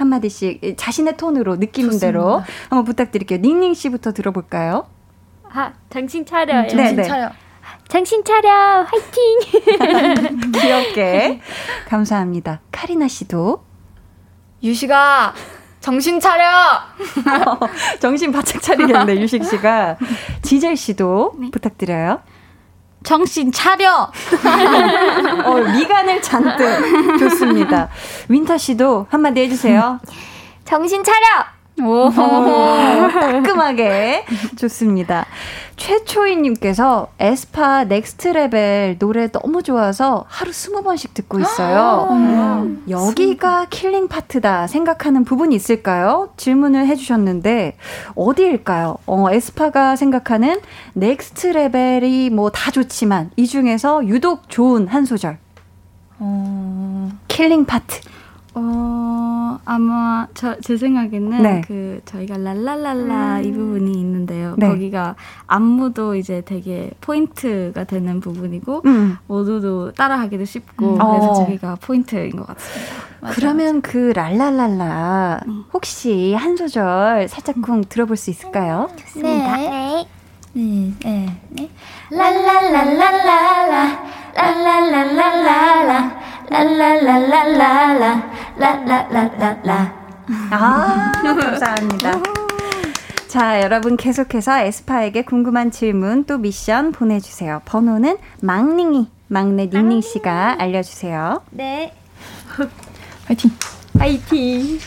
[0.00, 3.38] 한마디씩 자신의 톤으로 느낌대로 한번 부탁드릴게요.
[3.40, 4.86] 닝닝 씨부터 들어볼까요?
[5.52, 6.62] 아, 정신 차려.
[6.62, 7.30] 음, 정신 네, 차려.
[7.88, 8.84] 정신 차려.
[8.84, 10.50] 화이팅.
[10.60, 11.40] 귀엽게.
[11.86, 12.60] 감사합니다.
[12.72, 13.62] 카리나 씨도
[14.62, 15.34] 유시가
[15.80, 16.44] 정신 차려!
[18.00, 19.96] 정신 바짝 차리겠네, 유식 씨가.
[20.42, 21.50] 지젤 씨도 네.
[21.50, 22.20] 부탁드려요.
[23.02, 24.10] 정신 차려!
[25.44, 27.18] 어, 미간을 잔뜩.
[27.18, 27.88] 좋습니다.
[28.28, 29.98] 윈터 씨도 한마디 해주세요.
[30.64, 31.59] 정신 차려!
[31.82, 35.24] 오, 따끔하게 좋습니다.
[35.76, 42.06] 최초희님께서 에스파 Next Level 노래 너무 좋아서 하루 스무 번씩 듣고 있어요.
[42.10, 46.28] 아, 여기가 killing part다 생각하는 부분이 있을까요?
[46.36, 47.78] 질문을 해주셨는데
[48.14, 48.96] 어디일까요?
[49.06, 50.60] 어, 에스파가 생각하는
[50.94, 55.38] Next Level이 뭐 다 좋지만 이 중에서 유독 좋은 한 소절.
[56.18, 57.10] 어...
[57.28, 58.00] killing part.
[58.52, 58.60] 어,
[59.70, 61.60] 아마 저, 제 생각에는 네.
[61.64, 63.44] 그 저희가 랄랄랄라 음.
[63.44, 64.56] 이 부분이 있는데요.
[64.58, 64.66] 네.
[64.66, 65.14] 거기가
[65.46, 69.16] 안무도 이제 되게 포인트가 되는 부분이고 음.
[69.28, 70.98] 모두도 따라하기도 쉽고 음.
[70.98, 71.34] 그래서 어.
[71.34, 72.94] 저기가 포인트인 것 같습니다.
[73.20, 73.80] 맞아요, 그러면 맞아요.
[73.82, 75.64] 그 랄랄랄라 음.
[75.72, 78.90] 혹시 한 소절 살짝쿵 들어볼 수 있을까요?
[78.96, 79.56] 좋습니다.
[79.56, 80.08] 네.
[80.52, 80.94] 네.
[81.04, 81.38] 네.
[81.50, 81.70] 네.
[82.10, 84.02] 랄랄랄랄랄라
[84.34, 86.10] 랄랄랄랄랄
[86.50, 90.00] 라 랄랄랄랄랄라 라라라라라.
[90.50, 92.20] 아, 감사합니다.
[93.28, 97.62] 자, 여러분 계속해서 에스파에게 궁금한 질문 또 미션 보내주세요.
[97.64, 101.42] 번호는 망닝이, 막내 닝닝 씨가 알려주세요.
[101.52, 101.94] 네.
[103.26, 103.52] 파이팅.
[103.96, 104.80] 파이팅.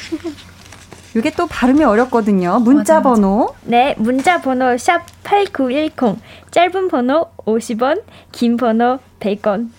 [1.16, 2.60] 이게 또 발음이 어렵거든요.
[2.60, 3.56] 문자 맞아, 번호.
[3.64, 6.20] 네, 문자 번호 샵 8910.
[6.52, 9.70] 짧은 번호 50원, 긴 번호 100원.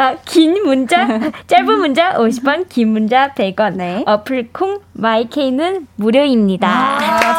[0.00, 1.06] 아, 긴 문자,
[1.46, 3.74] 짧은 문자 50원, 긴 문자 100원.
[3.74, 4.02] 네.
[4.06, 6.66] 어플 콩 마이케이는 무료입니다.
[6.66, 7.34] 아,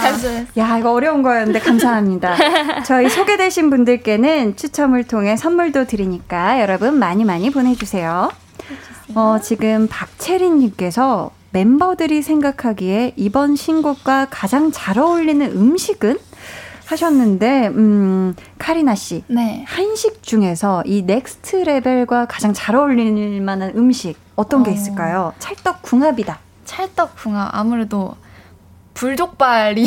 [0.00, 0.28] 잘했어.
[0.56, 2.34] 야, 이거 어려운 거였는데 감사합니다.
[2.86, 8.30] 저희 소개되신 분들께는 추첨을 통해 선물도 드리니까 여러분 많이 많이 보내주세요.
[9.14, 16.16] 어, 지금 박채린님께서 멤버들이 생각하기에 이번 신곡과 가장 잘 어울리는 음식은
[16.86, 19.24] 하셨는데, 음, 카리나 씨.
[19.28, 19.64] 네.
[19.66, 24.74] 한식 중에서 이 Next Level과 가장 잘 어울릴 만한 음식 어떤 게 어.
[24.74, 25.32] 있을까요?
[25.38, 26.38] 찰떡 궁합이다.
[26.64, 27.50] 찰떡 궁합.
[27.52, 28.14] 아무래도
[28.94, 29.84] 불족발이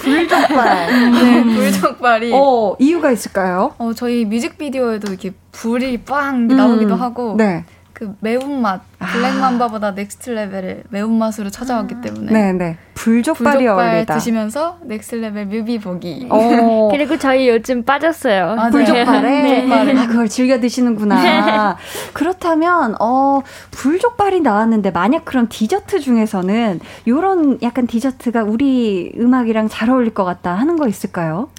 [0.00, 3.74] 불족발 네 불족발이 어 이유가 있을까요?
[3.78, 7.64] 어 저희 뮤직비디오에도 이렇게 불이 빵 나오기도 음, 하고 네.
[8.00, 9.90] 그 매운맛 Black Mamba보다 아.
[9.90, 12.00] Next Level을 매운맛으로 찾아왔기 아.
[12.00, 16.88] 때문에 네네 불족발이 어울리다 드시면서 Next Level 뮤비 보기 어.
[16.92, 18.70] 그리고 저희 요즘 빠졌어요 맞아요.
[18.70, 19.98] 불족발에 네.
[19.98, 21.76] 아, 그걸 즐겨 드시는구나
[22.14, 30.14] 그렇다면 어 불족발이 나왔는데 만약 그런 디저트 중에서는 요런 약간 디저트가 우리 음악이랑 잘 어울릴
[30.14, 31.50] 것 같다 하는 거 있을까요?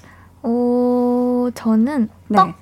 [0.42, 2.36] 오 저는 네.
[2.36, 2.61] 떡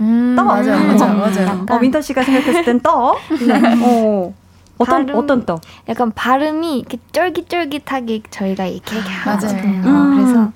[0.00, 1.66] 음, 떡 맞아요, 맞아요, 맞아요.
[1.68, 3.18] 어, 민터 씨가 생각했을 땐 떡.
[3.46, 3.54] 네.
[3.84, 4.34] 어.
[4.78, 5.60] 어떤 발음, 어떤 떡?
[5.88, 9.82] 약간 발음이 이렇게 쫄깃쫄깃하게 저희가 이렇게 하거든요.
[9.86, 10.16] 음.
[10.16, 10.52] 그래서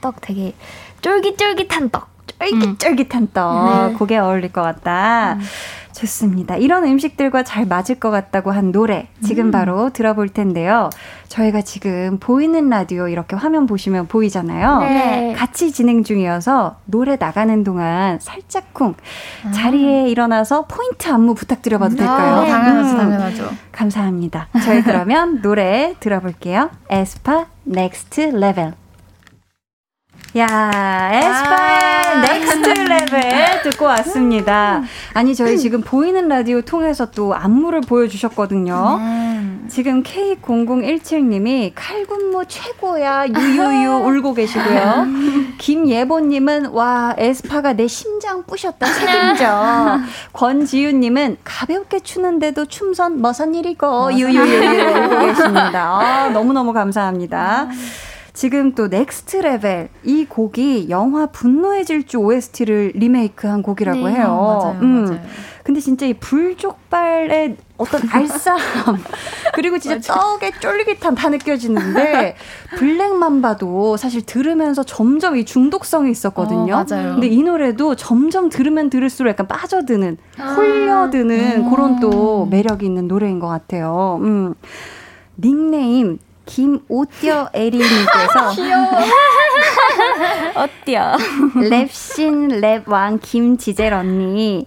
[0.00, 0.54] 떡 되게
[1.02, 2.08] 쫄깃쫄깃한 떡.
[2.40, 3.88] 쫄깃쫄깃한 떡.
[3.90, 3.94] 네.
[3.96, 5.34] 그게 어울릴 것 같다.
[5.34, 5.40] 음.
[6.00, 6.56] 좋습니다.
[6.56, 9.50] 이런 음식들과 잘 맞을 것 같다고 한 노래 지금 음.
[9.50, 10.88] 바로 들어볼 텐데요.
[11.28, 14.78] 저희가 지금 보이는 라디오 이렇게 화면 보시면 보이잖아요.
[14.80, 15.34] 네.
[15.36, 18.94] 같이 진행 중이어서 노래 나가는 동안 살짝쿵
[19.46, 19.50] 아.
[19.52, 21.96] 자리에 일어나서 포인트 안무 부탁드려봐도 음.
[21.96, 22.34] 될까요?
[22.36, 22.50] 아, 네.
[22.50, 22.96] 당연하죠, 음.
[22.96, 23.50] 당연하죠.
[23.72, 24.48] 감사합니다.
[24.64, 26.70] 저희 그러면 노래 들어볼게요.
[26.88, 28.79] 에스파 Next Level.
[30.36, 34.82] 야, 에스파의 Next Level 듣고 왔습니다.
[35.12, 38.98] 아니, 저희 지금 보이는 라디오 통해서 또 안무를 보여주셨거든요.
[39.00, 39.66] 음.
[39.68, 45.06] 지금 K0017님이 칼군무 최고야, 유유유 울고 계시고요.
[45.58, 49.98] 김예보님은, 와, 에스파가 내 심장 부셨다, 책임져.
[50.32, 55.98] 권지윤님은 가볍게 추는데도 춤선 머선 일이고, 유유유 울고 계십니다.
[56.00, 57.66] 아, 너무너무 감사합니다.
[58.32, 64.60] 지금 또 Next Level 이 곡이 영화 분노의 질주 OST를 리메이크한 곡이라고 네, 해요.
[64.62, 65.04] 맞아요, 음.
[65.04, 65.20] 맞아요.
[65.64, 68.96] 근데 진짜 이 불족발의 어떤 알싸함
[69.54, 72.36] 그리고 진짜 떡의 쫄깃함 다 느껴지는데
[72.76, 76.74] 블랙맘바도 사실 들으면서 점점 이 중독성이 있었거든요.
[76.74, 77.12] 어, 맞아요.
[77.12, 83.08] 근데 이 노래도 점점 들으면 들을수록 약간 빠져드는 아~ 홀려드는 아~ 그런 또 매력이 있는
[83.08, 84.18] 노래인 것 같아요.
[84.22, 84.54] 음.
[85.38, 86.18] 닉네임
[86.50, 88.50] 김오띠어 에리님께서.
[90.56, 91.16] 어때요?
[91.54, 94.66] 랩신 랩왕 김지젤 언니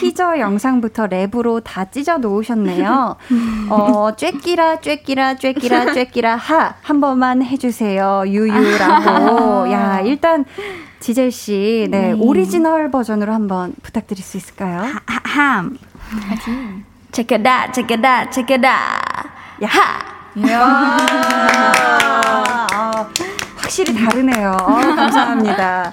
[0.00, 3.16] 티저 영상부터 랩으로 다 찢어 놓으셨네요.
[3.68, 9.70] 어, 쬐끼라 쬐끼라 쬐끼라 쬐끼라 하 한 번만 해주세요 유유라고.
[9.72, 10.44] 야 일단
[10.98, 12.12] 지젤 씨, 네, 네.
[12.12, 14.84] 오리지널 버전으로 한번 부탁드릴 수 있을까요?
[15.06, 15.78] 함.
[17.12, 19.30] Check it out, check it out, check it out.
[19.62, 19.68] 야.
[19.68, 20.19] 하.
[20.36, 20.96] 이야.
[22.72, 23.08] 아,
[23.56, 24.56] 확실히 다르네요.
[24.60, 25.90] 어, 감사합니다.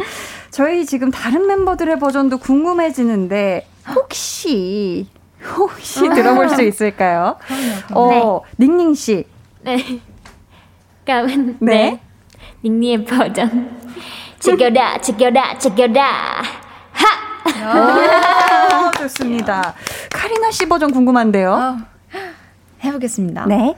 [0.51, 5.07] 저희 지금 다른 멤버들의 버전도 궁금해지는데 혹시
[5.55, 7.37] 혹시 들어볼 수 있을까요?
[7.93, 8.23] 어, 네.
[8.65, 9.25] 닝닝 씨.
[9.61, 9.99] 네.
[11.05, 11.91] 그러면 네.
[11.91, 12.01] 네.
[12.63, 13.77] 닝닝의 버전.
[14.39, 16.41] 지겨라, 지겨라, 지겨라.
[16.91, 18.91] 하.
[18.91, 19.73] 좋습니다.
[20.11, 21.51] 카리나 씨 버전 궁금한데요.
[21.53, 21.77] 어,
[22.83, 23.45] 해보겠습니다.
[23.47, 23.75] 네.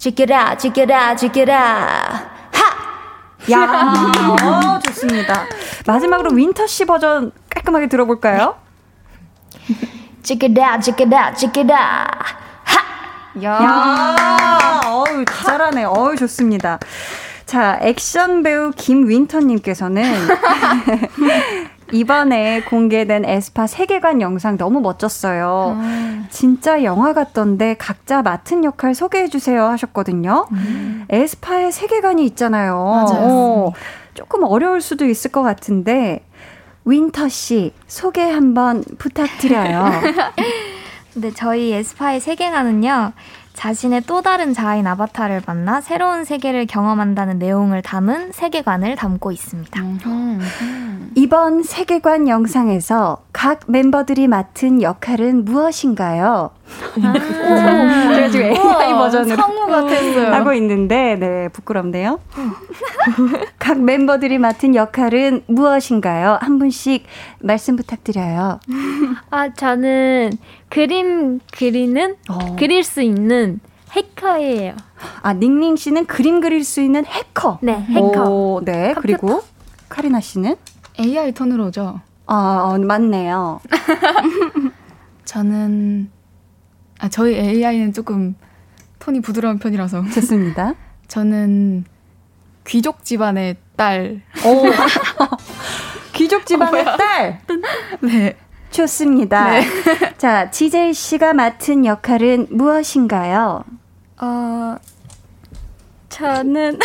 [0.00, 2.30] 지켜라, 지켜라, 지켜라.
[2.52, 3.52] 하!
[3.52, 3.92] 야,
[4.42, 5.44] 어, 좋습니다.
[5.86, 8.56] 마지막으로 윈터 씨 버전 깔끔하게 들어볼까요?
[10.22, 12.08] 지켜라, 지켜라, 지켜라.
[12.64, 13.42] 하!
[13.44, 15.84] 야, 야 어우, 잘하네.
[15.84, 16.78] 어우, 좋습니다.
[17.44, 20.28] 자, 액션 배우 김윈터님께서는
[21.92, 25.76] 이번에 공개된 에스파 세계관 영상 너무 멋졌어요.
[25.78, 26.24] 아.
[26.30, 30.46] 진짜 영화 같던데 각자 맡은 역할 소개해 주세요 하셨거든요.
[30.52, 31.04] 음.
[31.08, 32.76] 에스파의 세계관이 있잖아요.
[32.76, 33.72] 어,
[34.14, 36.24] 조금 어려울 수도 있을 것 같은데
[36.84, 39.84] 윈터 씨 소개 한번 부탁드려요.
[41.14, 43.12] 네, 저희 에스파의 세계관은요.
[43.60, 49.78] 자신의 또 다른 자아인 아바타를 만나 새로운 세계를 경험한다는 내용을 담은 세계관을 담고 있습니다.
[51.14, 56.52] 이번 세계관 영상에서 각 멤버들이 맡은 역할은 무엇인가요?
[57.02, 57.12] 아~
[58.14, 60.32] 제가 지금 AI 버전으로 성우 같았어요.
[60.32, 62.20] 하고 있는데 네 부끄럽네요.
[63.58, 66.38] 각 멤버들이 맡은 역할은 무엇인가요?
[66.40, 67.04] 한 분씩
[67.40, 68.60] 말씀 부탁드려요.
[69.30, 70.32] 아 저는
[70.68, 72.56] 그림 그리는 어.
[72.56, 73.60] 그릴 수 있는
[73.92, 74.74] 해커예요.
[75.22, 77.58] 아 닝닝 씨는 그림 그릴 수 있는 해커.
[77.62, 78.24] 네 해커.
[78.30, 79.00] 오, 네 컴퓨터?
[79.00, 79.42] 그리고
[79.88, 80.56] 카리나 씨는
[80.98, 82.00] AI 톤으로죠.
[82.26, 83.60] 아 어, 맞네요.
[85.24, 86.10] 저는
[87.00, 88.34] 아 저희 AI는 조금
[88.98, 90.74] 톤이 부드러운 편이라서 좋습니다.
[91.08, 91.84] 저는
[92.66, 94.20] 귀족 집안의 딸.
[94.44, 94.64] 오.
[96.12, 97.40] 귀족 집안의 어, 딸.
[98.02, 98.36] 네.
[98.70, 99.50] 좋습니다.
[99.50, 99.66] 네.
[100.16, 103.64] 자, 지젤 씨가 맡은 역할은 무엇인가요?
[104.20, 104.76] 어,
[106.08, 106.78] 저는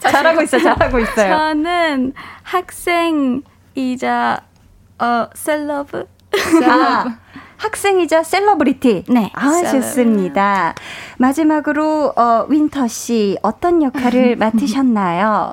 [0.00, 1.36] 잘하고 있어, 잘하고 있어요.
[1.36, 2.14] 저는
[2.44, 4.40] 학생이자
[4.98, 6.06] 어 셀러브.
[6.64, 7.18] 아,
[7.60, 9.04] 학생이자 셀러브리티.
[9.08, 9.30] 네.
[9.34, 9.62] 아.
[9.70, 10.74] 좋습니다.
[11.18, 15.52] 마지막으로 어 윈터 씨 어떤 역할을 맡으셨나요?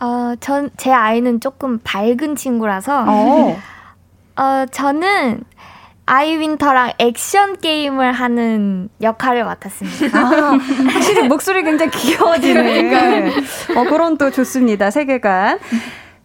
[0.00, 3.58] 어, 전 제 아이는 조금 밝은 친구라서 어,
[4.40, 5.40] 어 저는
[6.06, 10.18] 아이윈터랑 액션 게임을 하는 역할을 맡았습니다.
[10.18, 10.58] 아,
[10.92, 13.30] 확실히 목소리 굉장히 귀여워지는
[13.76, 14.90] 어, 그런 또 좋습니다.
[14.90, 15.58] 세계관.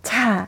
[0.03, 0.47] 자,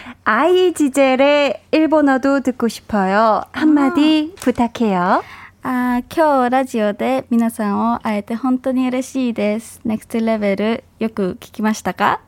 [0.24, 3.42] 아이 지젤의 일본어도 듣고 싶어요.
[3.52, 4.40] 한마디 아.
[4.40, 5.22] 부탁해요.
[5.68, 9.80] あ今日ラジオで皆さんを会えて本当に嬉しいです。
[9.84, 12.20] ネクストレベルよく聞きましたか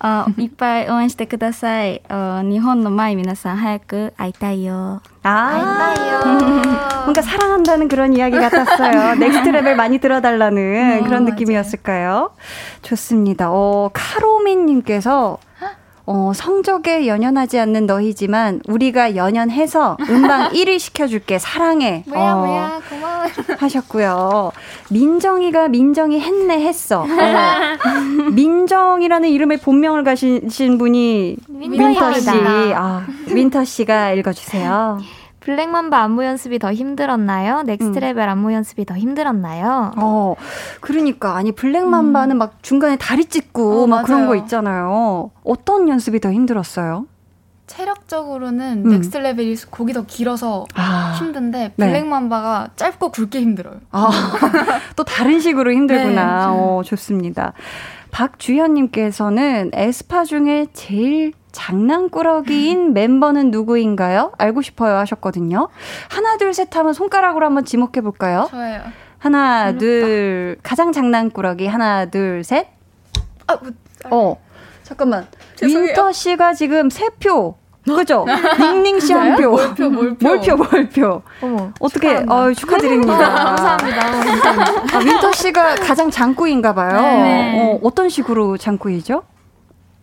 [0.00, 2.02] あいっぱい応援してください。
[2.08, 5.00] あ日本の前皆さん早く会いたいよ。
[5.22, 5.94] 아,
[7.04, 9.14] 뭔가 사랑한다는 그런 이야기 같았어요.
[9.14, 12.32] 넥스트 레벨 많이 들어달라는 어, 그런 느낌이었을까요?
[12.82, 13.52] 좋습니다.
[13.52, 15.38] 어, 카로민님께서
[16.11, 22.03] 어, 성적에 연연하지 않는 너희지만 우리가 연연해서 음방 1위 시켜줄게 사랑해.
[22.07, 23.25] 뭐야 어, 뭐야 고마워
[23.59, 24.51] 하셨고요.
[24.89, 27.01] 민정이가 민정이 했네 했어.
[27.01, 27.05] 어.
[28.33, 32.29] 민정이라는 이름의 본명을 가지신 분이 윈터 씨.
[32.75, 35.01] 아, 윈터 씨가 읽어주세요.
[35.49, 37.63] Black Mamba 안무 연습이 더 힘들었나요?
[37.63, 38.29] Next Level 음.
[38.29, 39.93] 안무 연습이 더 힘들었나요?
[39.97, 40.35] 어,
[40.79, 42.37] 그러니까 아니 Black Mamba는 음.
[42.37, 44.05] 막 중간에 다리 찢고 어, 막 맞아요.
[44.05, 45.31] 그런 거 있잖아요.
[45.43, 47.07] 어떤 연습이 더 힘들었어요?
[47.65, 48.89] 체력적으로는 음.
[48.91, 51.85] Next Level이 곡이 더 길어서 아, 힘든데 네.
[51.87, 52.73] Black Mamba가 네.
[52.75, 53.79] 짧고 굵게 힘들어요.
[53.89, 54.09] 아,
[54.95, 56.45] 또 다른 식으로 힘들구나.
[56.45, 57.53] 네, 어, 좋습니다.
[58.11, 64.31] 박주현님께서는 에스파 중에 제일 장난꾸러기인 멤버는 누구인가요?
[64.37, 65.69] 알고 싶어요 하셨거든요.
[66.09, 68.47] 하나, 둘, 셋 하면 손가락으로 한번 지목해 볼까요?
[68.49, 68.81] 좋아요.
[69.17, 69.79] 하나, 어렵다.
[69.79, 71.67] 둘, 가장 장난꾸러기.
[71.67, 72.67] 하나, 둘, 셋.
[73.47, 73.71] 아, 뭐,
[74.11, 74.41] 어,
[74.83, 75.27] 잠깐만.
[75.55, 75.89] 죄송해요.
[75.89, 77.55] 윈터 씨가 지금 세 표.
[77.85, 78.23] 그죠?
[78.59, 79.49] 닝닝 씨 한 표.
[79.51, 80.27] 몰표, 몰표.
[80.27, 81.21] 몰표, 몰표.
[81.41, 81.71] 어머.
[81.79, 83.17] 어떻게, 어, 축하드립니다.
[83.17, 83.99] 감사합니다.
[84.11, 84.95] 감사합니다.
[84.97, 87.01] 아, 윈터 씨가 가장 장꾸인가 봐요.
[87.01, 87.59] 네.
[87.73, 89.23] 어, 어떤 식으로 장꾸이죠?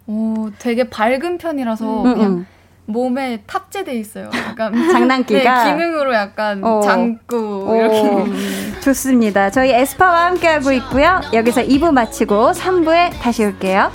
[0.06, 2.46] 오, 되게 밝은 편이라서 음, 그냥 음.
[2.86, 4.30] 몸에 탑재돼 있어요.
[4.48, 6.80] 약간 장난기가 네, 기능으로 약간 어.
[6.80, 8.30] 장구 이렇게.
[8.80, 9.50] 좋습니다.
[9.50, 11.20] 저희 에스파와 함께 하고 있고요.
[11.32, 13.90] 여기서 2부 마치고 3부에 다시 올게요.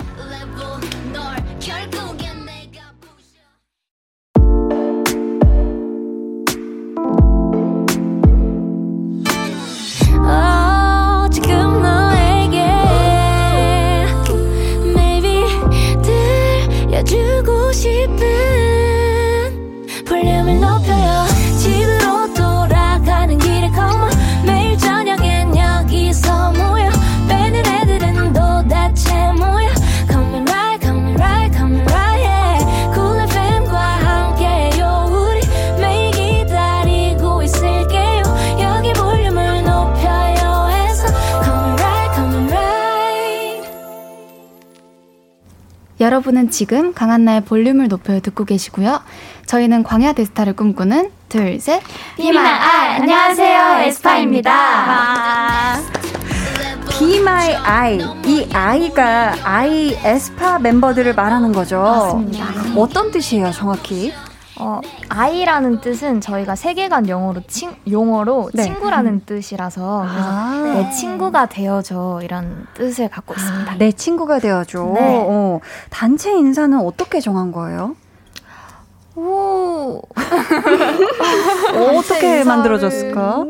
[46.52, 49.00] 지금 강한나의 볼륨을 높여 듣고 계시고요.
[49.46, 51.82] 저희는 광야 대스타를 꿈꾸는 둘, 셋.
[52.16, 53.78] 비마 아, 안녕하세요.
[53.88, 54.50] 에스파입니다.
[56.90, 57.98] Be My I.
[58.26, 61.80] 이 아이가 아이 에스파 멤버들을 말하는 거죠.
[61.80, 62.46] 맞습니다.
[62.76, 64.12] 어떤 뜻이에요, 정확히?
[64.62, 68.62] 어, 아이라는 뜻은 저희가 세계관 용어로 친, 용어로 네.
[68.62, 69.22] 친구라는 음.
[69.26, 70.72] 뜻이라서 아.
[70.74, 73.72] 내 친구가 되어줘 이런 뜻을 갖고 있습니다.
[73.72, 74.92] 아, 내 친구가 되어줘.
[74.94, 75.24] 네.
[75.28, 75.60] 어,
[75.90, 77.96] 단체 인사는 어떻게 정한 거예요?
[79.16, 80.00] 오.
[81.98, 83.44] 어떻게 만들어졌을까?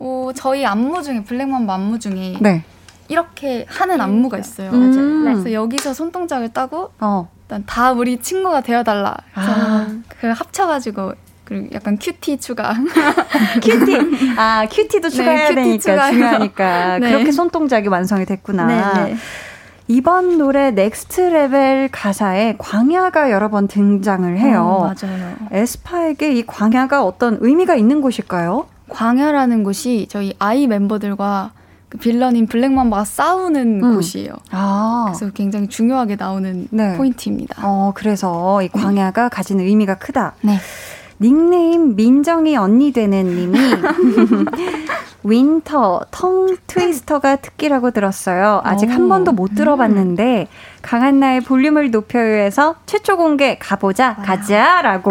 [0.00, 2.64] 오, 저희 안무 중에 Black Mam 안무 중에 네.
[3.08, 4.70] 이렇게 하는 안무가 있어요.
[4.70, 5.24] 음.
[5.24, 7.28] 그래서 여기서 손동작을 따고 어.
[7.42, 9.16] 일단 다 우리 친구가 되어달라.
[9.34, 9.86] 그래서 아.
[10.20, 11.12] 그 합쳐가지고
[11.44, 12.74] 그리고 약간 cutie 추가.
[13.64, 14.36] cutie.
[14.36, 16.98] 아, cutie도 네, 추가해야 네, 큐티 되니까 추가 중요하니까.
[17.00, 17.10] 네.
[17.10, 18.66] 그렇게 손동작이 완성이 됐구나.
[18.66, 19.16] 네, 네.
[19.90, 24.62] 이번 노래 Next Level 가사에 광야가 여러 번 등장을 해요.
[24.62, 25.36] 어, 맞아요.
[25.50, 28.66] 에스파에게 이 광야가 어떤 의미가 있는 곳일까요?
[28.90, 31.52] 광야라는 곳이 저희 아이 멤버들과
[31.88, 33.94] 그 villain인 Black Mamba가 싸우는 음.
[33.94, 34.32] 곳이에요.
[34.50, 35.06] 아.
[35.08, 36.96] 그래서 굉장히 중요하게 나오는 네.
[36.96, 37.62] 포인트입니다.
[37.64, 40.34] 어, 그래서 이 광야가 가진 의미가 크다.
[40.42, 40.58] 네.
[41.20, 43.58] 닉네임 민정이 언니 되는 님이
[45.24, 48.60] 윈터 tongue twister가 특기라고 들었어요.
[48.64, 48.92] 아직 오.
[48.92, 50.46] 한 번도 못 들어봤는데
[50.80, 55.10] 강한 나의 볼륨을 높여요에서 최초 공개 가보자 가자라고.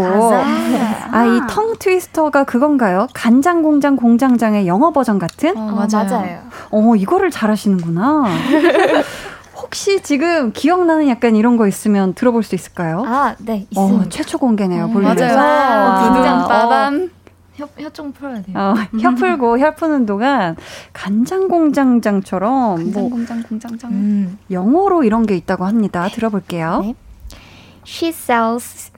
[1.11, 3.07] 아이 텅 트위스터가 그건가요?
[3.13, 5.55] 간장 공장 공장장의 영어 버전 같은?
[5.57, 5.87] 어.
[5.91, 6.39] 맞아요.
[6.71, 8.25] 어 이거를 잘하시는구나.
[9.67, 13.03] 혹시 지금 기억나는 약간 이런 거 있으면 들어볼 수 있을까요?
[13.05, 14.05] 아, 네, 있습니다.
[14.05, 15.25] 어, 최초 공개네요, 음, 볼륨에서.
[15.35, 16.13] 맞아요.
[16.13, 16.47] 두둥 어.
[16.47, 17.09] 빠밤.
[17.57, 18.55] 혀, 혀좀 풀어야 돼요.
[18.55, 20.55] 어, 혀 풀고 혀 푸는 동안
[20.93, 24.37] 간장 공장장처럼 간장 뭐 공장 공장장 음.
[24.51, 26.07] 영어로 이런 게 있다고 합니다.
[26.07, 26.81] 들어볼게요.
[26.83, 26.93] 네.
[27.85, 28.91] She sells.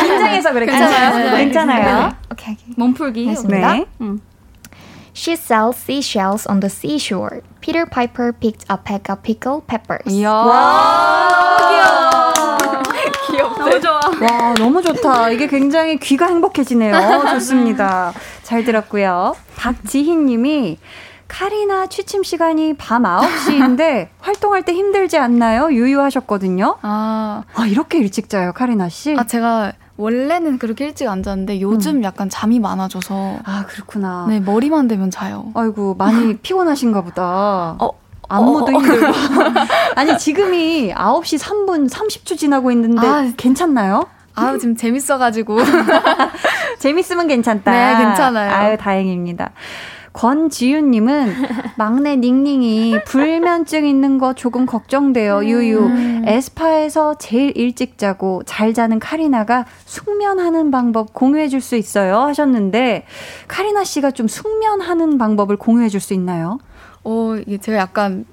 [0.00, 0.66] 긴장해서 그래.
[0.66, 1.36] 괜찮아요.
[1.36, 2.12] 괜찮아요.
[2.30, 2.56] 오케이.
[2.76, 3.28] 몸풀기.
[3.28, 3.72] 했습니다.
[3.72, 3.86] 네.
[4.00, 4.20] 음.
[5.14, 7.42] She sells seashells on the seashore.
[7.60, 10.06] Peter Piper picked a pack of pickled peppers.
[10.06, 10.30] 이야.
[13.26, 13.54] 귀여워.
[13.58, 14.00] 너무 좋아.
[14.00, 15.30] 와, 너무 좋다.
[15.30, 16.94] 이게 굉장히 귀가 행복해지네요.
[17.32, 18.12] 좋습니다.
[18.42, 19.36] 잘 들었고요.
[19.56, 20.78] 박지희 님이
[21.32, 25.72] 카리나 취침 시간이 밤 9시인데 활동할 때 힘들지 않나요?
[25.72, 26.76] 유유하셨거든요.
[26.82, 29.16] 아, 아 이렇게 일찍 자요, 카리나 씨?
[29.18, 32.04] 아, 제가 원래는 그렇게 일찍 안 잤는데 요즘 음.
[32.04, 34.26] 약간 잠이 많아져서 아 그렇구나.
[34.28, 35.50] 네 머리만 대면 자요.
[35.54, 37.76] 아이고 많이 피곤하신가 보다.
[37.78, 37.90] 어
[38.28, 38.80] 안무도 어, 어.
[38.80, 39.12] 힘들고.
[39.96, 44.06] 아니 지금이 9시 3분 30초 지나고 있는데 아, 괜찮나요?
[44.34, 45.58] 아 지금 재밌어가지고
[46.78, 47.70] 재밌으면 괜찮다.
[47.70, 48.50] 네 괜찮아요.
[48.50, 49.52] 아유 다행입니다.
[50.12, 51.32] 권지윤님은
[51.76, 55.38] 막내 닝닝이 불면증 있는 거 조금 걱정돼요.
[55.38, 55.44] 음.
[55.44, 55.90] 유유.
[56.26, 63.04] 에스파에서 제일 일찍 자고 잘 자는 카리나가 숙면하는 방법 공유해 줄 수 있어요 하셨는데
[63.48, 66.58] 카리나 씨가 좀 숙면하는 방법을 공유해 줄 수 있나요?
[67.04, 68.24] 어, 이게 제가 약간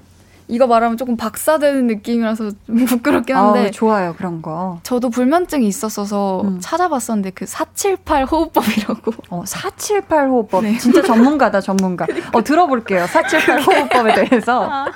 [0.49, 3.67] 이거 말하면 조금 박사되는 느낌이라서 좀 부끄럽긴 한데.
[3.67, 4.79] 아, 좋아요, 그런 거.
[4.83, 6.57] 저도 불면증이 있었어서 음.
[6.59, 9.11] 찾아봤었는데 그 478 호흡법이라고.
[9.29, 10.63] 어, 478 호흡법.
[10.63, 10.77] 네.
[10.77, 12.07] 진짜 전문가다, 전문가.
[12.33, 13.05] 어, 들어볼게요.
[13.07, 14.87] 478 호흡법에 대해서.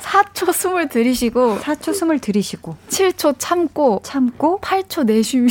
[0.00, 5.46] 4초 숨을 들이쉬고 4초 숨을 들이쉬고 7초 참고 참고 8초 내쉬고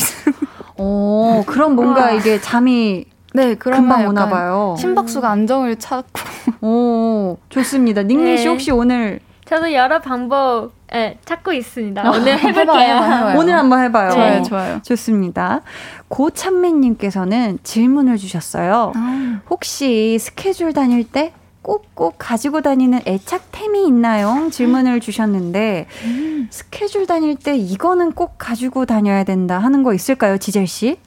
[0.77, 4.75] 오, 그럼 뭔가 이게 잠이 네, 금방 오나 봐요.
[4.77, 6.21] 심박수가 안정을 찾고.
[6.61, 8.03] 오, 좋습니다.
[8.37, 8.49] 씨 네.
[8.49, 12.09] 혹시 오늘 저도 여러 방법 네, 찾고 있습니다.
[12.11, 12.95] 오늘 해볼게요.
[12.95, 14.11] 해봐요, 오늘 한번 해봐요.
[14.11, 14.43] 좋아요, 네.
[14.43, 14.79] 좋아요.
[14.83, 15.61] 좋습니다.
[16.07, 18.93] 고찬미님께서는 질문을 주셨어요.
[18.95, 19.39] 아.
[19.49, 24.49] 혹시 스케줄 다닐 때 꼭꼭 가지고 다니는 애착템이 있나요?
[24.51, 26.47] 질문을 주셨는데 음.
[26.51, 30.97] 스케줄 다닐 때 이거는 꼭 가지고 다녀야 된다 하는 거 있을까요, 지젤 씨?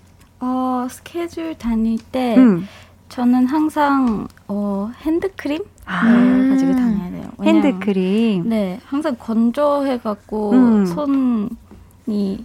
[0.41, 2.69] 어, 스케줄 다닐 때 음.
[3.09, 6.05] 저는 항상 어, 핸드크림 아.
[6.09, 7.31] 네, 가지고 다녀야 돼요.
[7.43, 8.49] 핸드크림.
[8.49, 10.87] 네, 항상 건조해갖고 음.
[10.87, 12.45] 손이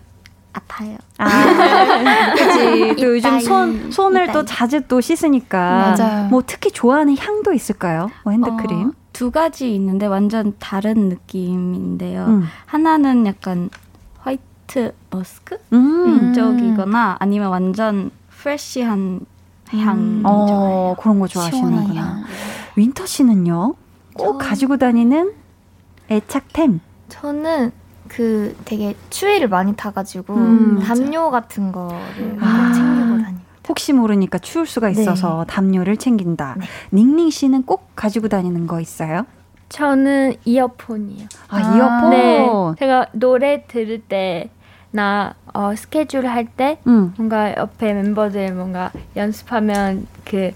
[0.53, 0.97] 아파요.
[1.17, 2.95] 아, 그치.
[2.97, 4.33] 또 요즘 손, 손을 이따이.
[4.33, 5.95] 또 자주 또 씻으니까.
[5.97, 6.27] 맞아요.
[6.29, 8.09] 뭐 특히 좋아하는 향도 있을까요?
[8.23, 8.87] 뭐 핸드크림?
[8.89, 12.25] 어, 두 가지 있는데 완전 다른 느낌인데요.
[12.25, 12.43] 음.
[12.65, 13.69] 하나는 약간
[14.71, 16.33] 화이트 머스크 음.
[16.33, 19.25] 쪽이거나 아니면 완전 프레쉬한
[19.69, 20.21] 향 음.
[20.25, 22.23] 어, 그런 거 좋아하시는구나.
[22.75, 23.75] 윈터 씨는요?
[24.15, 24.47] 꼭 저...
[24.47, 25.33] 가지고 다니는
[26.09, 26.79] 애착템.
[27.09, 27.71] 저는
[28.07, 33.41] 그 되게 추위를 많이 타가지고 음, 담요 같은 거를 아, 챙기고 다니고.
[33.69, 35.01] 혹시 모르니까 추울 수가 네.
[35.01, 35.53] 있어서 네.
[35.53, 36.55] 담요를 챙긴다.
[36.57, 36.65] 네.
[36.91, 39.25] 닝닝 씨는 꼭 가지고 다니는 거 있어요?
[39.69, 41.27] 저는 이어폰이요.
[41.47, 42.09] 아, 아 이어폰?
[42.09, 42.49] 네.
[42.79, 44.49] 제가 노래 들을 때,
[44.91, 47.13] 나, 어, 스케줄 할 때, 음.
[47.17, 50.51] 뭔가 옆에 멤버들 뭔가 연습하면 그,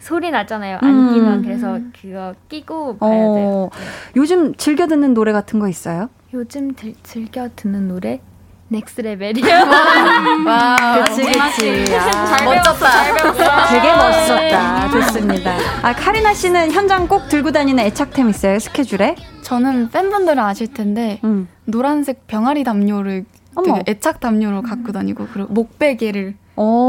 [0.00, 0.78] 소리 나잖아요.
[0.82, 1.42] 안기만 음.
[1.42, 3.70] 그래서 그거 끼고 봐야 어, 돼요.
[4.14, 6.10] 요즘 즐겨 듣는 노래 같은 거 있어요?
[6.32, 8.20] 요즘 들, 즐겨 듣는 노래?
[8.68, 9.46] 넥스 레벨이요.
[10.46, 10.76] 와,
[11.06, 11.96] 그치, 그치.
[11.96, 13.68] 아, 잘 멋졌다.
[13.68, 14.90] 되게 멋졌다.
[14.90, 15.56] 좋습니다.
[15.82, 19.14] 아, 카리나 씨는 현장 꼭 들고 다니는 애착템 있어요, 스케줄에?
[19.42, 21.48] 저는 팬분들은 아실 텐데, 음.
[21.64, 23.24] 노란색 병아리 담요를
[23.64, 26.34] 되게 애착 담요로 갖고 다니고, 그리고 목베개를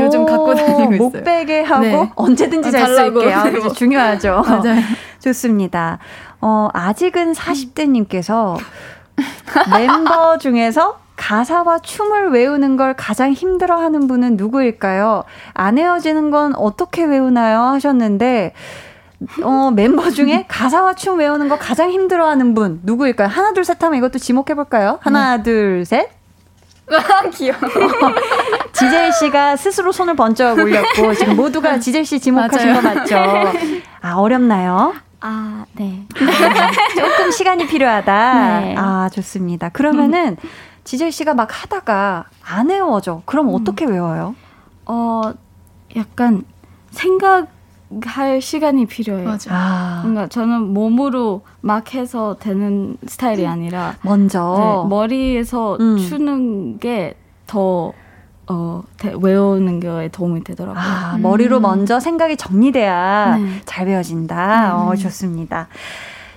[0.01, 0.97] 요즘 갖고 다니고 있어요.
[0.97, 2.11] 목베개 하고 네.
[2.15, 3.34] 언제든지 잘 수 있게.
[3.34, 3.45] 아,
[3.76, 4.43] 중요하죠.
[4.47, 4.82] 맞아요.
[5.20, 5.99] 좋습니다.
[6.39, 8.57] 어, 아직은 40대님께서
[9.72, 15.24] 멤버 중에서 가사와 춤을 외우는 걸 가장 힘들어하는 분은 누구일까요?
[15.53, 17.61] 안 외워지는 건 어떻게 외우나요?
[17.61, 18.53] 하셨는데
[19.43, 23.28] 어, 멤버 중에 가사와 춤 외우는 거 가장 힘들어하는 분 누구일까요?
[23.30, 24.99] 하나 둘 셋 하면 이것도 지목해 볼까요?
[25.01, 25.43] 하나 네.
[25.43, 26.07] 둘 셋.
[27.33, 27.59] 귀여워.
[28.71, 33.15] 지젤 씨가 스스로 손을 번쩍 올렸고 지금 모두가 지젤 씨 지목하신 거 맞죠?
[34.01, 34.93] 아 어렵나요?
[35.19, 36.05] 아, 네.
[36.95, 38.59] 조금 시간이 필요하다.
[38.59, 38.75] 네.
[38.77, 39.69] 아, 좋습니다.
[39.69, 40.38] 그러면은
[40.83, 43.23] 지젤 씨가 막 하다가 안 외워져.
[43.25, 43.93] 그럼 어떻게 음.
[43.93, 44.35] 외워요?
[44.85, 45.33] 어,
[45.95, 46.43] 약간
[46.91, 47.47] 생각
[48.03, 49.27] 할 시간이 필요해요.
[49.27, 49.49] 맞아.
[49.53, 49.99] 아.
[50.03, 55.97] 뭔가 저는 몸으로 막 해서 되는 스타일이 아니라 먼저 네, 머리에서 음.
[55.97, 57.93] 추는 게더
[58.49, 58.83] 어,
[59.21, 60.81] 외우는 거에 도움이 되더라고요.
[60.81, 61.21] 아, 음.
[61.21, 63.61] 머리로 먼저 생각이 정리돼야 네.
[63.65, 64.75] 잘 외워진다.
[64.75, 64.88] 음.
[64.88, 65.67] 어, 좋습니다.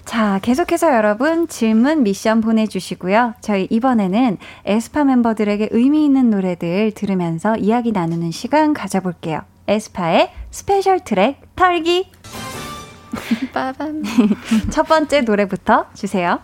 [0.05, 3.35] 자, 계속해서 여러분 질문 미션 보내주시고요.
[3.41, 9.43] 저희 이번에는 에스파 멤버들에게 의미 있는 노래들 들으면서 이야기 나누는 시간 가져볼게요.
[9.71, 12.11] 에스파의 special 트랙 털기.
[13.55, 14.03] 빠밤.
[14.71, 16.41] 첫 번째 노래부터 주세요.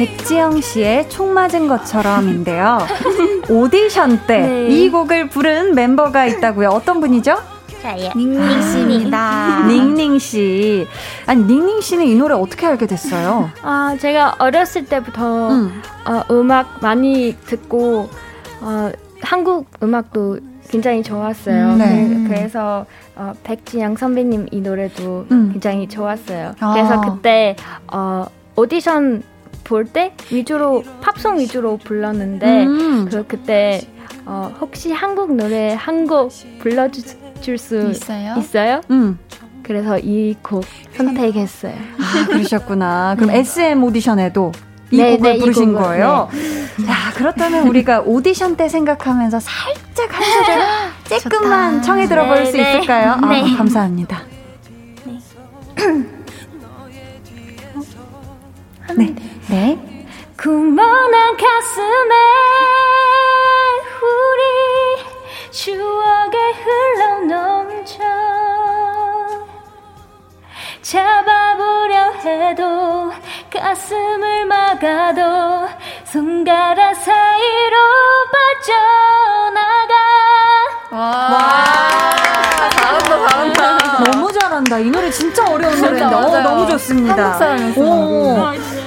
[0.00, 2.78] 백지영 씨의 총 맞은 것처럼인데요.
[3.50, 4.88] 오디션 때이 네.
[4.88, 6.70] 곡을 부른 멤버가 있다고요.
[6.70, 7.36] 어떤 분이죠?
[7.82, 8.10] 저요.
[8.16, 9.64] 닝닝 씨입니다.
[9.68, 10.86] 닝닝 씨.
[11.26, 13.50] 아니 닝닝 씨는 이 노래 어떻게 알게 됐어요?
[13.60, 15.82] 아 제가 어렸을 때부터 음.
[16.06, 18.08] 어, 음악 많이 듣고
[18.62, 18.90] 어,
[19.20, 20.38] 한국 음악도
[20.70, 21.72] 굉장히 좋았어요.
[21.72, 22.24] 음, 네.
[22.26, 22.86] 그, 래서
[23.16, 25.50] 어, 백지영 선배님 이 노래도 음.
[25.52, 26.54] 굉장히 좋았어요.
[26.58, 26.72] 아.
[26.72, 27.54] 그래서 그때
[27.92, 28.24] 어,
[28.56, 29.24] 오디션
[29.70, 33.08] 볼 때 위주로 팝송 위주로 불렀는데 음.
[33.08, 33.80] 그 그때
[34.26, 38.34] 어, 혹시 한국 노래 한 곡 불러줄 수 있어요?
[38.36, 38.80] 있어요?
[38.90, 39.18] 음.
[39.62, 40.64] 그래서 이 곡
[40.96, 41.74] 선택했어요.
[41.74, 43.14] 아, 그러셨구나.
[43.16, 43.38] 그럼 네.
[43.38, 44.50] SM 오디션에도
[44.90, 46.28] 이 네, 곡을 네, 부르신 이 거예요?
[46.32, 46.84] 네.
[46.86, 50.22] 자, 그렇다면 우리가 오디션 때 생각하면서 살짝 한
[51.08, 52.70] 소절 조금만 청해 들어볼 수 네, 네.
[52.78, 53.12] 있을까요?
[53.12, 54.22] 아, 감사합니다.
[58.96, 59.14] 네.
[59.48, 60.06] 네.
[60.36, 62.14] 구멍난 가슴에
[64.02, 68.02] 우리 추억에 흘러넘쳐
[70.82, 73.12] 잡아보려 해도
[73.52, 75.68] 가슴을 막아도
[76.04, 77.76] 손가락 사이로
[78.32, 79.94] 빠져나가.
[80.90, 82.10] 와, 와~
[82.70, 84.04] 잘한다 잘한다.
[84.10, 84.78] 너무 잘한다.
[84.78, 86.14] 이 노래 진짜 어려운 노래인데.
[86.14, 87.38] 어, 너무 좋습니다.
[87.76, 88.79] 오.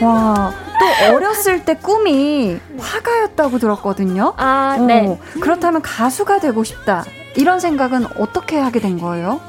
[0.00, 4.34] 와, 또 어렸을 때 꿈이 화가였다고 들었거든요.
[4.36, 5.18] 아, 어, 네.
[5.40, 7.04] 그렇다면 가수가 되고 싶다.
[7.36, 9.40] 이런 생각은 어떻게 하게 된 거예요?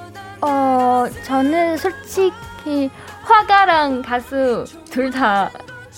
[0.42, 2.90] 어, 저는 솔직히
[3.24, 5.50] 화가랑 가수 둘 다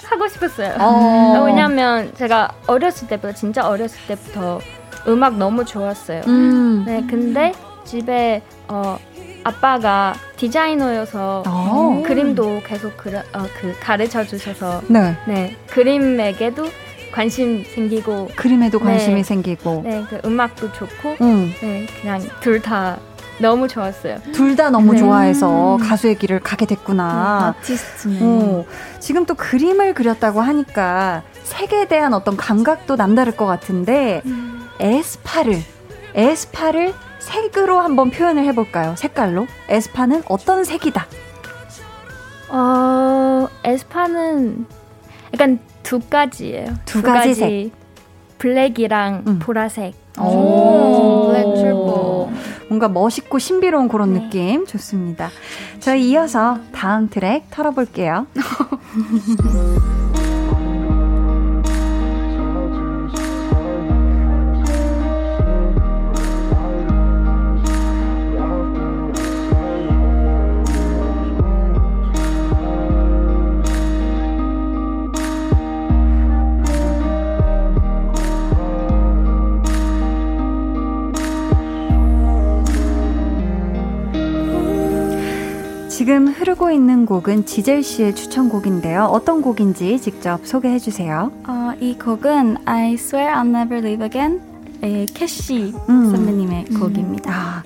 [0.05, 0.75] 하고 싶었어요.
[0.79, 1.43] 어.
[1.45, 4.59] 왜냐면 제가 어렸을 때부터, 진짜 어렸을 때부터
[5.07, 6.21] 음악 너무 좋았어요.
[6.27, 6.83] 음.
[6.85, 7.51] 네, 근데
[7.83, 8.97] 집에 어,
[9.43, 12.03] 아빠가 디자이너여서 오.
[12.03, 15.15] 그림도 계속 그려, 어, 그 가르쳐 주셔서 네.
[15.27, 16.67] 네 그림에게도
[17.11, 21.53] 관심 생기고 그림에도 관심이 네, 생기고 네 그 음악도 좋고 음.
[21.61, 22.97] 네 그냥 둘 다
[23.39, 24.17] 너무 좋았어요.
[24.33, 24.99] 둘 다 너무 네.
[24.99, 27.53] 좋아해서 가수의 길을 가게 됐구나.
[27.55, 28.19] 음, 아티스트네.
[28.21, 28.65] 어,
[28.99, 34.67] 지금 또 그림을 그렸다고 하니까 색에 대한 어떤 감각도 남다를 것 같은데 음.
[34.79, 35.61] 에스파를
[36.15, 36.93] 에스파를
[37.27, 38.95] 색으로 한번 표현을 해볼까요?
[38.95, 39.47] 색깔로?
[39.67, 41.05] 에스파는 어떤 색이다?
[42.49, 44.65] 어, 에스파는
[45.33, 46.67] 약간 두 가지예요.
[46.85, 47.71] 두, 두 가지, 가지, 색.
[48.37, 49.39] 블랙이랑 음.
[49.39, 49.93] 보라색.
[50.19, 52.31] 오, 블랙 출보.
[52.69, 54.21] 뭔가 멋있고 신비로운 그런 네.
[54.21, 55.29] 느낌 좋습니다.
[55.79, 58.27] 저희 이어서 다음 트랙 털어볼게요.
[86.47, 89.03] 흐르고 있는 곡은 지젤 씨의 추천곡인데요.
[89.03, 91.29] 어떤 곡인지 직접 소개해 주세요.
[91.45, 94.41] 어, 이 곡은 I Swear I'll Never Leave Again
[94.81, 96.09] 의 캐시 음.
[96.09, 96.79] 선배님의 음.
[96.79, 97.33] 곡입니다.
[97.33, 97.63] 아,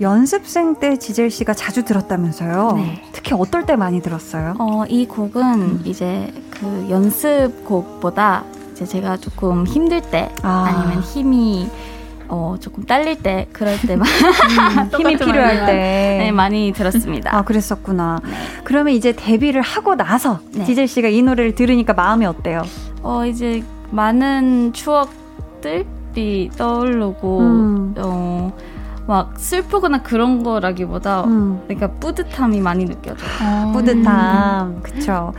[0.00, 2.72] 연습생 때 지젤 씨가 자주 들었다면서요?
[2.74, 3.02] 네.
[3.12, 4.56] 특히 어떨 때 많이 들었어요?
[4.58, 5.82] 어, 이 곡은 음.
[5.84, 10.86] 이제 그그 연습곡보다 이제 제가 조금 힘들 때 아.
[10.88, 11.70] 니면 힘이
[12.28, 17.36] 어, 조금 딸릴 때, 그럴 때만 음, 힘이 필요할 때 네, 많이 들었습니다.
[17.36, 18.20] 아, 그랬었구나.
[18.24, 18.30] 네.
[18.64, 20.64] 그러면 이제 데뷔를 하고 나서 네.
[20.64, 22.62] 디젤 씨가 이 노래를 들으니까 마음이 어때요?
[23.02, 27.94] 어, 이제 많은 추억들이 떠오르고, 음.
[27.98, 28.52] 어,
[29.06, 31.60] 막 슬프거나 그런 거라기보다 음.
[31.66, 33.28] 그러니까 뿌듯함이 많이 느껴져요.
[33.40, 34.80] 아, 뿌듯함.
[34.82, 35.34] 그쵸.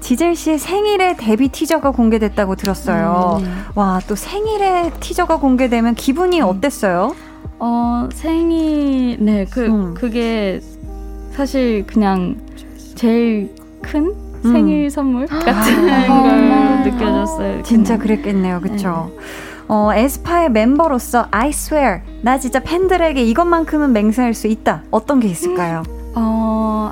[0.00, 3.38] 지젤 씨의 생일에 데뷔 티저가 공개됐다고 들었어요.
[3.42, 3.64] 음.
[3.74, 6.46] 와, 또 생일에 티저가 공개되면 기분이 음.
[6.46, 7.14] 어땠어요?
[7.58, 9.94] 어, 생일, 네, 그, 음.
[9.94, 10.60] 그게
[11.32, 12.36] 사실 그냥
[12.94, 14.52] 제일 큰 음.
[14.52, 15.52] 생일 선물 같은
[15.90, 16.06] 아.
[16.06, 17.62] 걸 느껴졌어요.
[17.62, 18.60] 진짜 그랬겠네요.
[18.60, 19.10] 그쵸?
[19.14, 19.20] 네.
[19.68, 24.82] 어, 에스파의 멤버로서 I swear 나 진짜 팬들에게 이것만큼은 맹세할 수 있다.
[24.90, 25.84] 어떤 게 있을까요?
[26.16, 26.90] 어,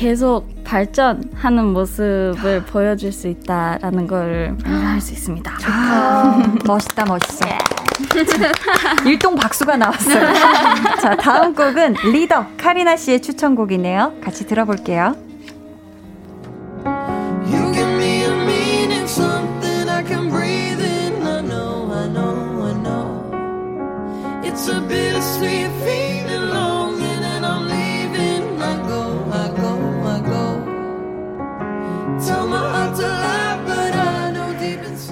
[0.00, 5.52] 계속 발전하는 모습을 보여줄 수 있다라는 걸할수 있습니다.
[5.66, 7.44] 아, 멋있다, 멋있어.
[9.04, 10.32] 일동 박수가 나왔어요.
[11.02, 14.14] 자, 다음 곡은 리더 카리나 씨의 추천곡이네요.
[14.24, 15.14] 같이 들어볼게요.
[24.42, 26.09] It's a bittersweet feeling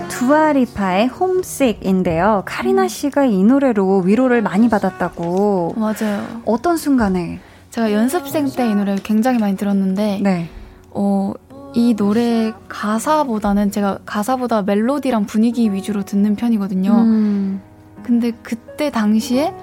[0.09, 2.43] 두아리파의 홈식인데요.
[2.45, 5.75] 카리나 씨가 이 노래로 위로를 많이 받았다고.
[5.77, 6.43] 맞아요.
[6.45, 7.41] 어떤 순간에?
[7.71, 10.49] 제가 연습생 때 이 노래를 굉장히 많이 들었는데, 네.
[10.91, 11.33] 어,
[11.75, 16.93] 이 노래 가사보다는 제가 가사보다 멜로디랑 분위기 위주로 듣는 편이거든요.
[16.93, 17.61] 음.
[18.03, 19.55] 근데 그때 당시에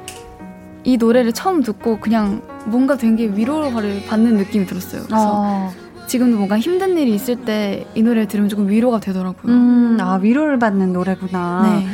[0.83, 5.03] 이 노래를 처음 듣고 그냥 뭔가 되게 위로를 받는 느낌이 들었어요.
[5.05, 5.71] 그래서 어.
[6.07, 9.51] 지금도 뭔가 힘든 일이 있을 때 이 노래를 들으면 조금 위로가 되더라고요.
[9.51, 11.61] 음, 아, 위로를 받는 노래구나.
[11.79, 11.87] 네.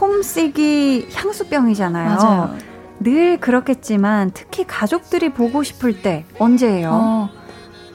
[0.00, 2.16] 홈식이 향수병이잖아요.
[2.16, 2.54] 맞아요.
[3.00, 6.90] 늘 그렇겠지만 특히 가족들이 보고 싶을 때 언제예요?
[6.92, 7.28] 어,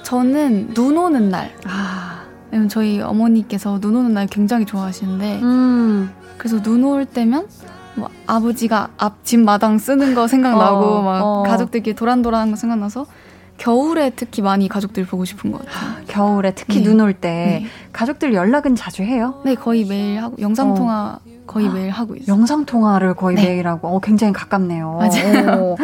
[0.04, 1.52] 저는 눈 오는 날.
[1.66, 2.24] 아.
[2.52, 6.12] 왜냐면 저희 어머니께서 눈 오는 날 굉장히 좋아하시는데 음.
[6.38, 7.48] 그래서 눈 올 때면
[7.96, 11.44] 뭐 아버지가 앞집 마당 쓰는 거 생각나고 어, 막 어.
[11.44, 13.06] 가족들끼리 도란도란한 거 생각나서
[13.58, 16.03] 겨울에 특히 많이 가족들 보고 싶은 것 같아요.
[16.08, 16.84] 겨울에 특히 네.
[16.89, 17.66] 눈올 때 네.
[17.93, 19.41] 가족들 연락은 자주 해요?
[19.45, 21.30] 네, 거의 매일 하고 영상 통화 어.
[21.47, 22.34] 거의 매일 하고 있어요.
[22.36, 23.47] 영상 통화를 거의 네.
[23.49, 24.99] 매일 하고 어, 굉장히 가깝네요.
[24.99, 25.76] 맞아요.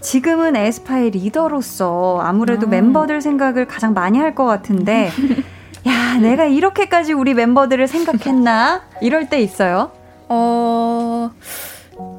[0.00, 2.70] 지금은 에스파의 리더로서 아무래도 음.
[2.70, 5.10] 멤버들 생각을 가장 많이 할 것 같은데
[5.86, 8.82] 야, 내가 이렇게까지 우리 멤버들을 생각했나?
[9.02, 9.90] 이럴 때 있어요?
[10.28, 11.30] 어,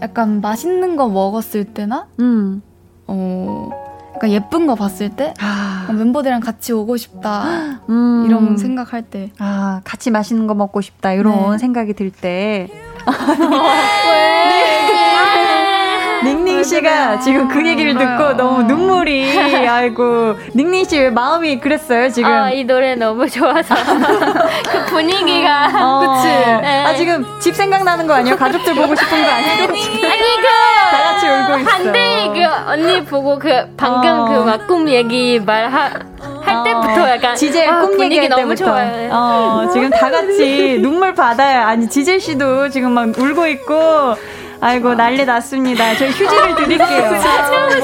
[0.02, 2.62] 약간 맛있는 거 먹었을 때나, 음.
[3.08, 3.70] 어,
[4.16, 5.88] 약간 예쁜 거 봤을 때, 아.
[5.92, 7.82] 멤버들이랑 같이 오고 싶다.
[7.90, 8.24] 음.
[8.28, 9.32] 이런 생각할 때.
[9.40, 11.14] 아, 같이 맛있는 거 먹고 싶다.
[11.14, 11.58] 이런 네.
[11.58, 12.70] 생각이 들 때.
[13.08, 14.91] 왜?
[16.24, 22.32] 닝닝 씨가 지금 그 얘기를 듣고 너무 눈물이 아이고 닝닝 씨 마음이 그랬어요 지금.
[22.32, 23.76] 아, 이 노래 너무 좋아서
[24.72, 25.70] 그 분위기가.
[25.80, 26.28] 어, 그치.
[26.28, 26.84] 네.
[26.86, 28.36] 아 지금 집 생각나는 거 아니에요?
[28.36, 29.64] 가족들 보고 싶은 거 아니에요?
[29.64, 30.48] 아니 그.
[30.92, 31.70] 다 같이 울고 있어.
[31.70, 34.26] 반대 그 언니 보고 그 방금 어.
[34.26, 35.90] 그막 꿈 얘기 말하.
[36.44, 36.64] 할 어.
[36.64, 39.10] 때부터 약간 지젤 아, 꿈 얘기할 너무 때부터 좋아요.
[39.14, 41.62] 어, 지금 다 같이 눈물 받아요.
[41.66, 44.16] 아니 지젤 씨도 지금 막 울고 있고
[44.62, 45.96] 아이고 난리 났습니다.
[45.96, 47.12] 저희 휴지를 드릴게요.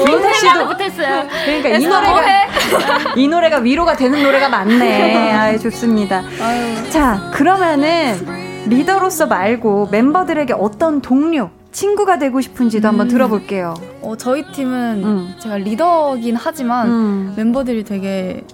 [0.06, 1.26] 민타 씨도 못했어요.
[1.44, 5.32] 그러니까 이 노래가 이 노래가 위로가 되는 노래가 많네.
[5.32, 6.22] 아 좋습니다.
[6.40, 6.90] 아유.
[6.90, 12.90] 자 그러면은 리더로서 말고 멤버들에게 어떤 동료 친구가 되고 싶은지도 음.
[12.90, 13.74] 한번 들어볼게요.
[14.02, 15.34] 어, 저희 팀은 음.
[15.38, 17.34] 제가 리더긴 하지만 음.
[17.36, 18.44] 멤버들이 되게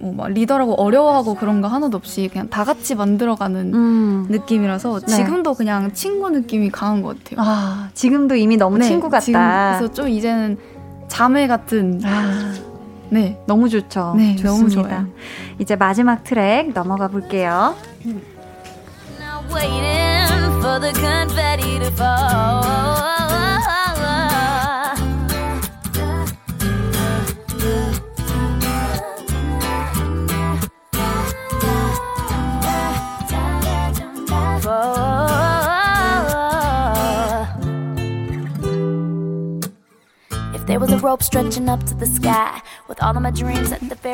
[0.00, 4.26] 뭐막 리더라고 어려워하고 그런 거 하나도 없이 그냥 다 같이 만들어가는 음.
[4.28, 5.16] 느낌이라서 네.
[5.16, 7.40] 지금도 그냥 친구 느낌이 강한 것 같아요.
[7.40, 9.20] 아 지금도 이미 너무 네, 친구 같다.
[9.20, 10.58] 지금 그래서 좀 이제는
[11.08, 12.00] 자매 같은.
[12.04, 12.52] 아.
[13.10, 14.14] 네, 너무 좋죠.
[14.16, 14.50] 네, 좋습니다.
[14.50, 15.06] 너무 좋아요.
[15.58, 17.74] 이제 마지막 트랙 넘어가 볼게요.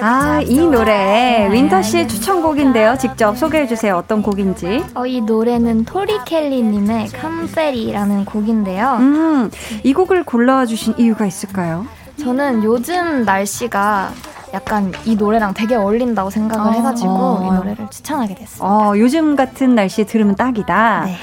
[0.03, 2.97] 아, 이 노래 윈터 씨의 추천곡인데요.
[2.99, 3.97] 직접 소개해 주세요.
[3.97, 4.85] 어떤 곡인지.
[4.95, 8.97] 어, 이 노래는 토리 켈리 님의 Confetti라는 곡인데요.
[9.01, 9.51] 음,
[9.83, 11.87] 이 곡을 골라와 주신 이유가 있을까요?
[12.21, 14.13] 저는 요즘 날씨가
[14.55, 16.71] 약간 이 노래랑 되게 어울린다고 생각을 어.
[16.73, 17.43] 해가지고 어.
[17.45, 18.69] 이 노래를 추천하게 됐어요.
[18.69, 21.05] 어, 요즘 같은 날씨에 들으면 딱이다.
[21.07, 21.17] 네.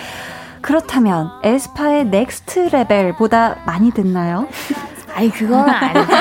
[0.62, 4.48] 그렇다면 에스파의 Next Level보다 많이 듣나요?
[5.16, 6.12] 아니 그건 아니지.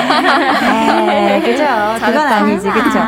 [1.05, 1.63] 네, 그죠.
[2.05, 2.99] 그건 아니지, 그죠.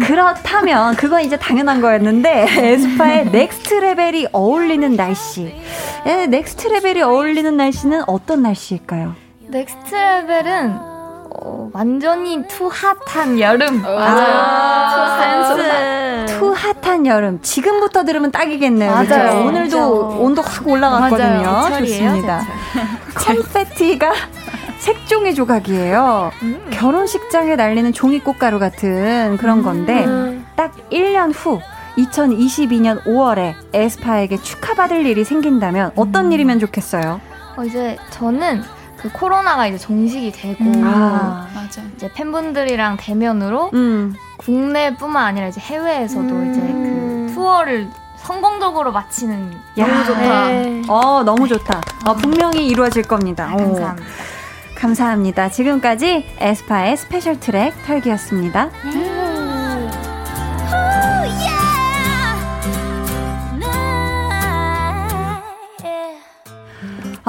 [0.06, 5.54] 그렇다면 그건 이제 당연한 거였는데 에스파의 Next Level이 어울리는 날씨.
[6.06, 9.14] 예, Next Level이 어울리는 날씨는 어떤 날씨일까요?
[9.48, 10.78] 넥스트 레벨은
[11.42, 13.80] 어, 완전히 too hot한 여름.
[13.82, 15.46] 맞아요.
[15.46, 16.38] 투센스.
[16.38, 17.40] too hot한 여름.
[17.42, 18.90] 지금부터 들으면 딱이겠네요.
[18.90, 19.06] 맞아요.
[19.06, 19.38] 그렇죠?
[19.46, 20.22] 오늘도 그렇죠.
[20.22, 21.42] 온도 확 올라갔거든요.
[21.42, 21.78] 맞아요.
[21.78, 22.46] 좋습니다.
[23.14, 24.12] 컴페티가
[24.80, 26.32] 색종이 조각이에요.
[26.42, 26.70] 음.
[26.72, 30.46] 결혼식장에 날리는 종이 꽃가루 같은 그런 건데 음.
[30.56, 31.60] 딱 1년 후
[31.98, 36.32] 2022년 5월에 에스파에게 축하받을 일이 생긴다면 어떤 음.
[36.32, 37.20] 일이면 좋겠어요?
[37.56, 38.62] 어, 이제 저는
[38.96, 40.82] 그 코로나가 이제 종식이 되고 음.
[40.84, 41.82] 아, 맞아.
[41.96, 44.14] 이제 팬분들이랑 대면으로 음.
[44.38, 46.50] 국내뿐만 아니라 이제 해외에서도 음.
[46.50, 50.46] 이제 그 투어를 성공적으로 마치는 야, 너무 좋다.
[50.48, 50.82] 네.
[50.88, 51.82] 어 너무 좋다.
[52.06, 53.44] 어, 분명히 이루어질 겁니다.
[53.52, 53.92] 아, 감사합니다.
[53.92, 54.39] 오.
[54.80, 55.50] 감사합니다.
[55.50, 58.70] 지금까지 에스파의 special 트랙 털기였습니다.
[58.86, 59.20] 음.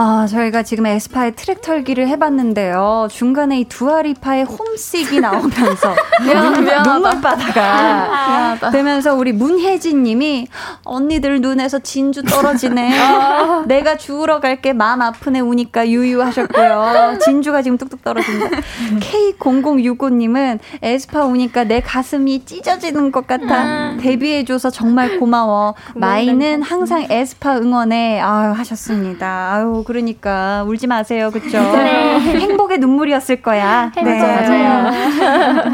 [0.04, 3.08] 아, 저희가 지금 에스파의 트랙 털기를 해봤는데요.
[3.12, 5.94] 중간에 이 두아 리파의 Homesick이 나오면서
[6.84, 10.48] 눈물바다가 되면서 우리 문혜진 님이
[10.86, 12.98] 언니들 눈에서 진주 떨어지네.
[13.00, 13.64] 아.
[13.68, 17.20] 내가 주우러 갈게 마음 아프네 우니까 유유하셨고요.
[17.24, 18.50] 진주가 지금 뚝뚝 떨어진다.
[19.38, 23.92] K0065님은 에스파 우니까 내 가슴이 찢어지는 것 같아.
[23.92, 24.00] 음.
[24.02, 25.76] 데뷔해줘서 정말 고마워.
[25.94, 28.20] 마이는 항상 에스파 응원해.
[28.20, 29.54] 아유, 하셨습니다.
[29.54, 31.30] 아유, 그러니까 울지 마세요.
[31.32, 31.60] 그쵸?
[31.76, 32.18] 네.
[32.40, 33.92] 행복의 눈물이었을 거야.
[33.94, 34.04] 네.
[34.04, 34.92] 맞아요.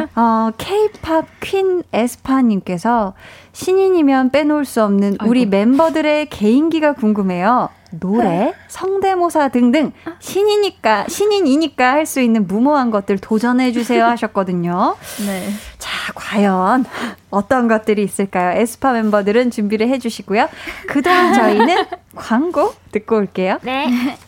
[0.15, 3.13] 어, K-팝 퀸 에스파님께서
[3.53, 5.51] 신인이면 빼놓을 수 없는 우리 아이고.
[5.51, 7.69] 멤버들의 개인기가 궁금해요.
[7.91, 14.95] 노래, 성대모사 등등 신이니까 신인이니까 할 수 있는 무모한 것들 도전해 주세요 하셨거든요.
[15.25, 15.49] 네.
[15.77, 16.85] 자, 과연
[17.29, 18.59] 어떤 것들이 있을까요?
[18.59, 20.47] 에스파 멤버들은 준비를 해 주시고요.
[20.87, 21.85] 그동안 저희는
[22.15, 23.57] 광고 듣고 올게요.
[23.63, 23.87] 네.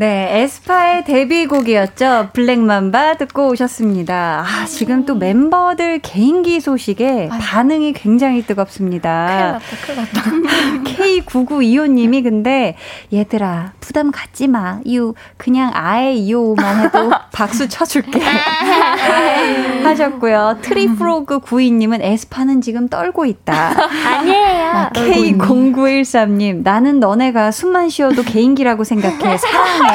[0.00, 2.30] 네, 에스파의 데뷔곡이었죠.
[2.32, 4.46] 블랙맘바 듣고 오셨습니다.
[4.46, 7.38] 아, 지금 또 멤버들 개인기 소식에 아유.
[7.38, 9.60] 반응이 굉장히 뜨겁습니다.
[9.84, 10.90] 큰일 났다, 큰일 났다.
[10.90, 12.76] K9925님이 근데
[13.12, 14.80] 얘들아, 부담 갖지 마.
[14.88, 18.22] 유, 그냥 아예 이오만 해도 박수 쳐줄게.
[19.84, 20.60] 하셨고요.
[20.62, 23.74] 트리프로그 92님은 에스파는 지금 떨고 있다.
[24.06, 24.90] 아니에요.
[24.94, 29.36] K0913님, 나는 너네가 숨만 쉬어도 개인기라고 생각해.
[29.36, 29.89] 사랑해.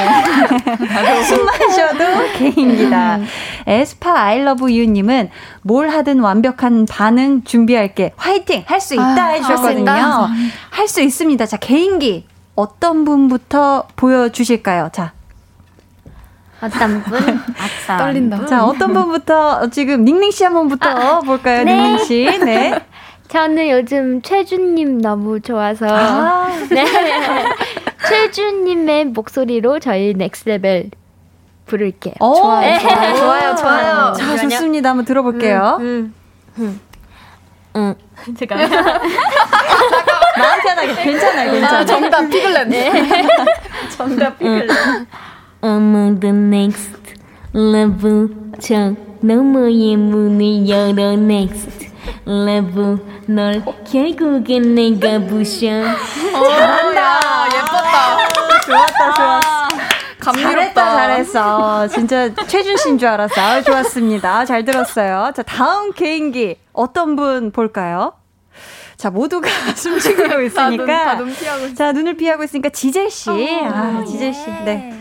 [1.23, 2.03] 숨만 쉬어도
[2.37, 3.19] 개인기다.
[3.67, 5.29] 에스파 아이러브 유님은
[5.61, 8.13] 뭘 하든 완벽한 반응 준비할게.
[8.17, 8.63] 화이팅!
[8.67, 10.27] 할 수 있다 아, 해주셨거든요.
[10.71, 11.45] 할 수 있습니다.
[11.45, 12.27] 자, 개인기.
[12.55, 14.89] 어떤 분부터 보여주실까요?
[14.93, 15.11] 자.
[16.61, 17.19] 어떤 분?
[17.59, 17.97] 아싸.
[17.97, 18.45] 떨린다.
[18.45, 21.63] 자, 어떤 분부터 지금 닝닝 씨 한 번부터 아, 볼까요?
[21.63, 21.73] 네.
[21.75, 22.23] 닝닝 씨.
[22.45, 22.79] 네.
[23.27, 25.85] 저는 요즘 최준님 너무 좋아서.
[25.89, 26.47] 아.
[26.69, 26.85] 네.
[28.07, 30.91] 최준님의 목소리로 저희 넥스레벨
[31.65, 32.13] 부를게요.
[32.19, 34.13] 오, 좋아요, 좋아요, 좋아요, 좋아요.
[34.13, 34.89] 자, 좋습니다.
[34.89, 35.77] 한번 들어볼게요.
[35.79, 36.13] 응,
[36.59, 36.79] 응,
[37.75, 37.95] 응.
[38.27, 38.35] 응.
[38.37, 38.69] 잠깐만.
[40.37, 40.95] 마음 편하게.
[41.03, 41.81] 괜찮아요, 괜찮아요.
[41.81, 42.67] 아, 정답 피글렛.
[42.67, 42.91] 네.
[43.97, 44.69] 정답 피글렛.
[45.63, 46.91] Among the next
[47.55, 48.27] love,
[48.59, 51.94] 저 너머의 문을 열어 next.
[52.27, 52.97] Love,
[53.27, 55.67] 널 결국엔 내가 부셔.
[55.67, 57.47] 잘한다.
[57.55, 58.17] 예뻤다.
[58.65, 59.67] 좋았다, 좋았어.
[60.19, 60.51] 감미롭다.
[60.51, 61.87] 잘했다, 잘했어.
[61.87, 63.39] 진짜 최준 씨인 줄 알았어.
[63.39, 64.45] 아, 좋았습니다.
[64.45, 65.31] 잘 들었어요.
[65.35, 68.13] 자, 다음 개인기 어떤 분 볼까요?
[68.97, 70.53] 자, 모두가 숨 쉬고 있으니까.
[70.55, 73.29] 다 눈, 다눈 피하고 자, 눈을 피하고 있으니까 지젤 씨.
[73.29, 73.35] 어,
[73.71, 74.45] 아, 지젤 씨.
[74.63, 74.94] 네.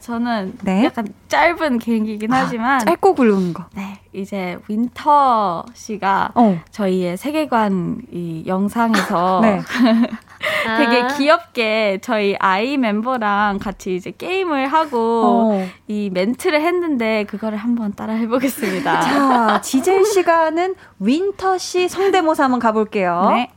[0.00, 0.84] 어, 저는 네?
[0.86, 3.66] 약간 짧은 개인기긴 아, 하지만 짧고 굵은 거.
[3.74, 6.58] 네, 이제 윈터 씨가 어.
[6.70, 9.60] 저희의 세계관 이 영상에서 네.
[10.78, 11.06] 되게 아.
[11.08, 15.68] 귀엽게 저희 아이 멤버랑 같이 이제 게임을 하고 어.
[15.86, 19.00] 이 멘트를 했는데 그거를 한번 따라 해보겠습니다.
[19.02, 23.28] 자, 지젤 시간은 윈터 씨 성대모사 한번 가볼게요.
[23.34, 23.50] 네.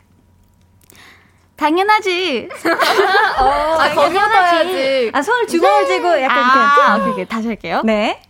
[1.64, 2.50] 당연하지.
[3.40, 7.02] 어, 아, 거기야지 아, 손을 주먹을 쥐고 약간 아, 이렇게.
[7.02, 7.26] 오케이, 오케이.
[7.26, 7.82] 다시 할게요.
[7.86, 8.22] 네.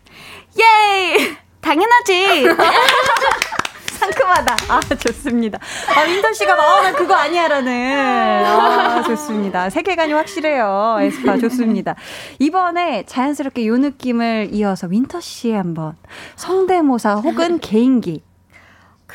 [0.59, 1.35] 예이!
[1.59, 2.45] 당연하지.
[3.89, 4.55] 상큼하다.
[4.69, 5.57] 아, 좋습니다.
[5.95, 8.45] 아, 윈터 씨가 마음은 그거 아니야라는.
[8.45, 9.71] 아, 좋습니다.
[9.71, 10.97] 세계관이 확실해요.
[11.01, 11.95] 에스파 좋습니다.
[12.37, 15.95] 이번에 자연스럽게 요 느낌을 이어서 윈터 씨 한번
[16.35, 18.21] 성대모사 혹은 개인기.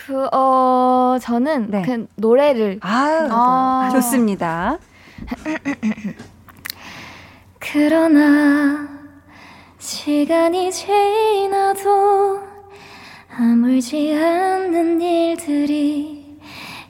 [0.06, 1.82] 그, 어, 저는 네.
[1.82, 2.78] 그 노래를.
[2.82, 3.88] 아, 아.
[3.92, 4.78] 좋습니다.
[7.58, 8.88] 그러나,
[9.78, 12.40] 시간이 지나도
[13.36, 16.38] 아물지 않는 일들이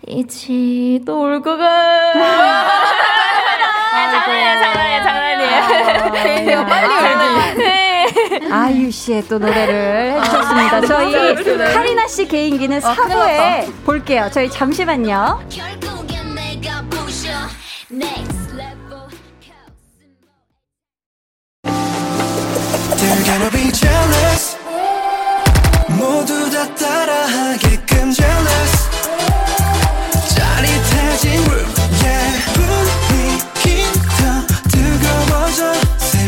[0.06, 1.64] 있지 놀고 가.
[2.14, 2.68] 아,
[4.12, 4.62] 장난이에요,
[5.02, 6.66] 장난이에요, 장난이에요.
[6.66, 7.87] 빨리 울지.
[8.40, 8.52] 네.
[8.52, 10.76] 아유 씨의 또 노래를 해주셨습니다.
[10.76, 11.34] 아, 저희
[11.74, 14.28] 카리나 씨 개인기는 아, 사부에 볼게요.
[14.32, 15.40] 저희 잠시만요.
[22.98, 24.56] They're gonna be jealous
[25.96, 28.72] 모두 다 따라하게끔 jealous
[30.34, 31.70] 짜릿해진 room
[32.02, 33.84] yeah 분위기
[34.18, 35.72] 더 뜨거워져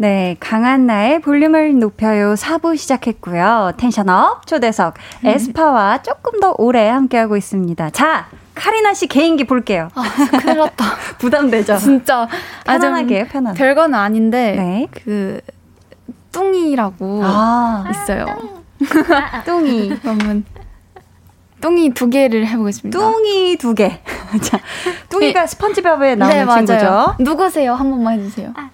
[0.00, 3.72] 네, 강한 나의 볼륨을 높여요 4부 시작했고요.
[3.76, 4.94] 텐션업 초대석
[5.24, 7.90] 에스파와 조금 더 오래 함께하고 있습니다.
[7.90, 9.88] 자, 카리나 씨 개인기 볼게요.
[9.96, 10.02] 아,
[10.40, 10.84] 큰일 났다.
[11.18, 11.78] 부담되죠?
[11.78, 12.28] 진짜.
[12.64, 13.54] 편안하게, 편안.
[13.54, 14.86] 별건 아닌데, 네.
[14.92, 15.40] 그,
[16.30, 17.84] 뚱이라고 아.
[17.90, 18.26] 있어요.
[19.44, 19.96] 뚱이.
[20.00, 20.44] 그러면,
[21.60, 22.96] 뚱이 두 개를 해보겠습니다.
[22.96, 24.00] 뚱이 두 개.
[24.42, 24.60] 자,
[25.08, 25.46] 뚱이가 네.
[25.48, 27.16] 스펀지밥에 나오는 네, 친구죠.
[27.18, 27.74] 누구세요?
[27.74, 28.52] 한 번만 해주세요.
[28.54, 28.70] 아.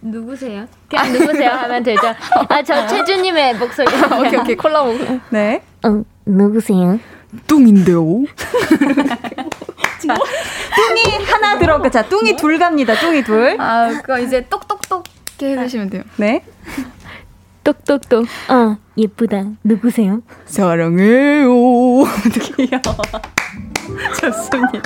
[0.00, 0.66] 누구세요?
[0.88, 2.00] 그냥 누구세요 하면 되죠.
[2.48, 3.86] 아, 저 최주님의 목소리.
[4.18, 4.56] 오케이, 오케이.
[4.56, 4.96] 콜라보.
[5.30, 5.62] 네.
[5.84, 6.98] 응, 누구세요?
[7.46, 8.24] 뚱인데요.
[10.06, 10.14] 자,
[10.76, 11.88] 뚱이 하나 들어가.
[11.90, 12.94] 자, 뚱이 둘 갑니다.
[12.94, 13.56] 뚱이 둘.
[13.60, 15.04] 아, 그거 이제 똑똑똑
[15.42, 16.02] 해주시면 돼요.
[16.16, 16.42] 네.
[17.64, 18.24] 똑똑똑.
[18.48, 19.42] 어, 예쁘다.
[19.62, 20.22] 누구세요?
[20.46, 21.48] 사랑해요.
[22.56, 22.96] 귀여워.
[24.20, 24.80] 좋습니다.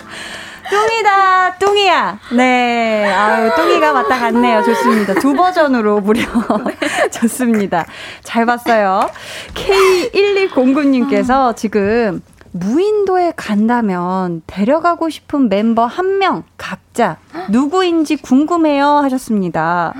[0.76, 2.18] 뚱이다, 뚱이야.
[2.34, 3.04] 네.
[3.06, 4.62] 아유, 뚱이가 맞다 갔네요.
[4.62, 5.14] 좋습니다.
[5.14, 6.22] 두 버전으로 무려.
[7.12, 7.84] 좋습니다.
[8.22, 9.08] 잘 봤어요.
[9.54, 17.16] K1209님께서 지금 무인도에 간다면 데려가고 싶은 멤버 한 명 각자
[17.50, 19.92] 누구인지 궁금해요 하셨습니다.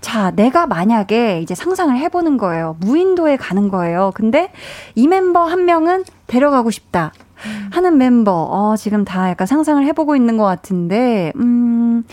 [0.00, 2.76] 자, 내가 만약에 이제 상상을 해보는 거예요.
[2.80, 4.10] 무인도에 가는 거예요.
[4.14, 4.50] 근데
[4.94, 7.12] 이 멤버 한 명은 데려가고 싶다.
[7.70, 12.04] 하는 멤버, 어, 지금 다 약간 상상을 해보고 있는 것 같은데, 음,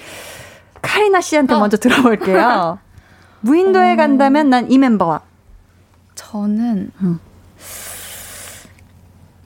[0.82, 1.60] 카리나 씨한테 어.
[1.60, 2.80] 먼저 들어볼게요.
[3.42, 3.96] 무인도에 어.
[3.96, 5.22] 간다면 난 이 멤버와.
[6.16, 7.20] 저는, 음.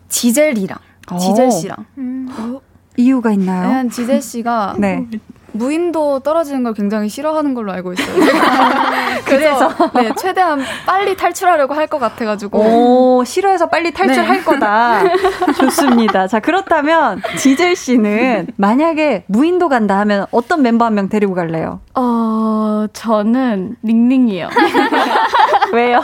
[0.09, 0.77] 지젤이랑,
[1.11, 1.17] 어.
[1.17, 1.77] 지젤 씨랑.
[1.97, 2.29] 음.
[2.37, 2.61] 어?
[2.97, 3.61] 이유가 있나요?
[3.63, 5.07] 왜냐면 지젤 씨가 네.
[5.53, 8.15] 무인도 떨어지는 걸 굉장히 싫어하는 걸로 알고 있어요.
[9.25, 12.59] 그래서 네, 최대한 빨리 탈출하려고 할 것 같아가지고.
[12.59, 14.43] 오, 싫어해서 빨리 탈출할 네.
[14.43, 15.01] 거다.
[15.59, 16.27] 좋습니다.
[16.27, 21.79] 자, 그렇다면 지젤 씨는 만약에 무인도 간다 하면 어떤 멤버 한 명 데리고 갈래요?
[21.95, 24.49] 어, 저는 닝닝이요.
[25.73, 26.01] 왜요?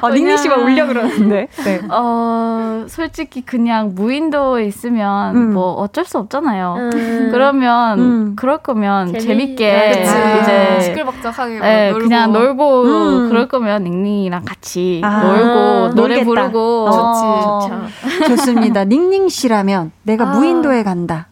[0.00, 1.48] 어, 닝닝 씨가 울려 그러는데.
[1.64, 1.80] 네.
[1.90, 5.52] 어, 솔직히 그냥 무인도에 있으면 음.
[5.54, 6.76] 뭐 어쩔 수 없잖아요.
[6.94, 7.28] 음.
[7.32, 8.36] 그러면 음.
[8.36, 8.87] 그럴 거면
[9.18, 9.56] 재밌...
[9.56, 12.04] 게 아, 이제 시끌벅적하게 네, 놀고.
[12.04, 13.28] 그냥 놀고 음.
[13.28, 16.24] 그럴 거면 닝닝이랑 같이 아, 놀고 노래 놀겠다.
[16.24, 18.26] 부르고 어, 좋지.
[18.26, 18.36] 좋죠.
[18.36, 18.84] 좋습니다.
[18.84, 20.32] 닝닝 씨라면 내가 아.
[20.34, 21.28] 무인도에 간다.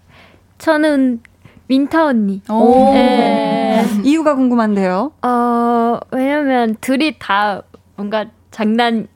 [0.59, 1.20] 저는
[1.68, 2.42] 윈터 언니.
[2.50, 2.92] 오.
[2.92, 3.84] 네.
[4.04, 5.12] 이유가 궁금한데요.
[5.22, 7.62] 어, 왜냐면 둘이 다
[7.96, 9.09] 뭔가 장난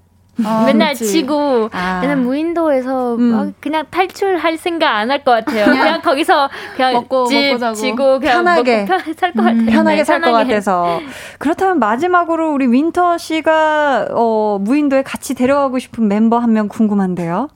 [0.45, 1.07] 아, 맨날 그치.
[1.07, 2.01] 치고 아.
[2.01, 3.55] 맨날 무인도에서 음.
[3.61, 5.65] 그냥 탈출할 생각 안 할 것 같아요.
[5.67, 7.75] 그냥, 그냥, 거기서 그냥 먹고, 집 먹고 자고.
[7.75, 9.45] 지고 그냥 편하게 살것 음.
[9.45, 9.67] 같아요.
[9.67, 11.01] 편하게 네, 살것 같아서.
[11.39, 17.49] 그렇다면 마지막으로 우리 윈터 씨가 어, 무인도에 같이 데려가고 싶은 멤버 한명 궁금한데요.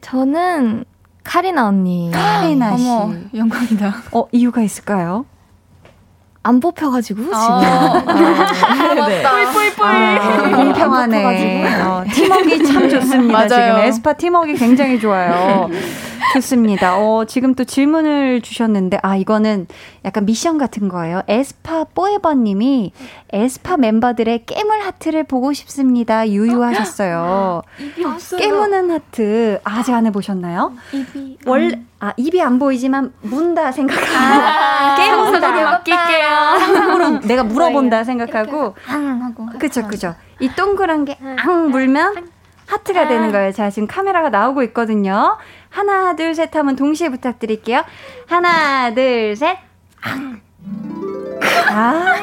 [0.00, 0.84] 저는
[1.24, 2.10] 카리나 언니.
[2.12, 2.88] 카리나 씨.
[2.88, 3.94] 어머, 영광이다.
[4.12, 5.24] 어, 이유가 있을까요?
[6.46, 7.34] 안 뽑혀가지고 지금.
[7.34, 9.22] 아, 아, 네.
[9.22, 9.86] 뿔뿔뿔.
[9.86, 11.80] 아, 공평하네.
[11.82, 13.48] 어, 팀워크 참 좋습니다.
[13.48, 15.70] 지금 에스파 팀워크 굉장히 좋아요.
[16.32, 16.98] 좋습니다.
[16.98, 19.66] 어, 지금 또 질문을 주셨는데, 아, 이거는
[20.04, 21.22] 약간 미션 같은 거예요.
[21.28, 22.92] 에스파 뽀에버님이
[23.32, 26.28] 에스파 멤버들의 깨물 하트를 보고 싶습니다.
[26.28, 27.62] 유유하셨어요.
[28.38, 30.72] 깨무는 하트, 아직 안 해보셨나요?
[30.92, 31.38] 입이.
[31.46, 34.16] 원래, 아, 입이 안 보이지만 문다 생각하고.
[34.16, 35.50] 아, 깨문다.
[35.50, 36.28] 맡길게요.
[36.58, 38.74] 상상으로 내가 물어본다 생각하고.
[38.84, 39.46] 하고.
[39.58, 40.14] 그쵸, 그쵸.
[40.40, 42.28] 이 동그란 게, 앙 물면
[42.66, 43.52] 하트가 되는 거예요.
[43.52, 45.36] 자, 지금 카메라가 나오고 있거든요.
[45.74, 47.82] 하나, 둘, 셋 하면 동시에 부탁드릴게요.
[48.28, 49.58] 하나, 둘, 셋.
[51.72, 52.14] 아,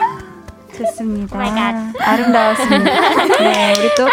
[0.75, 1.37] 좋습니다.
[1.37, 2.85] 오 아름다웠습니다.
[3.39, 4.07] 네, 우리 또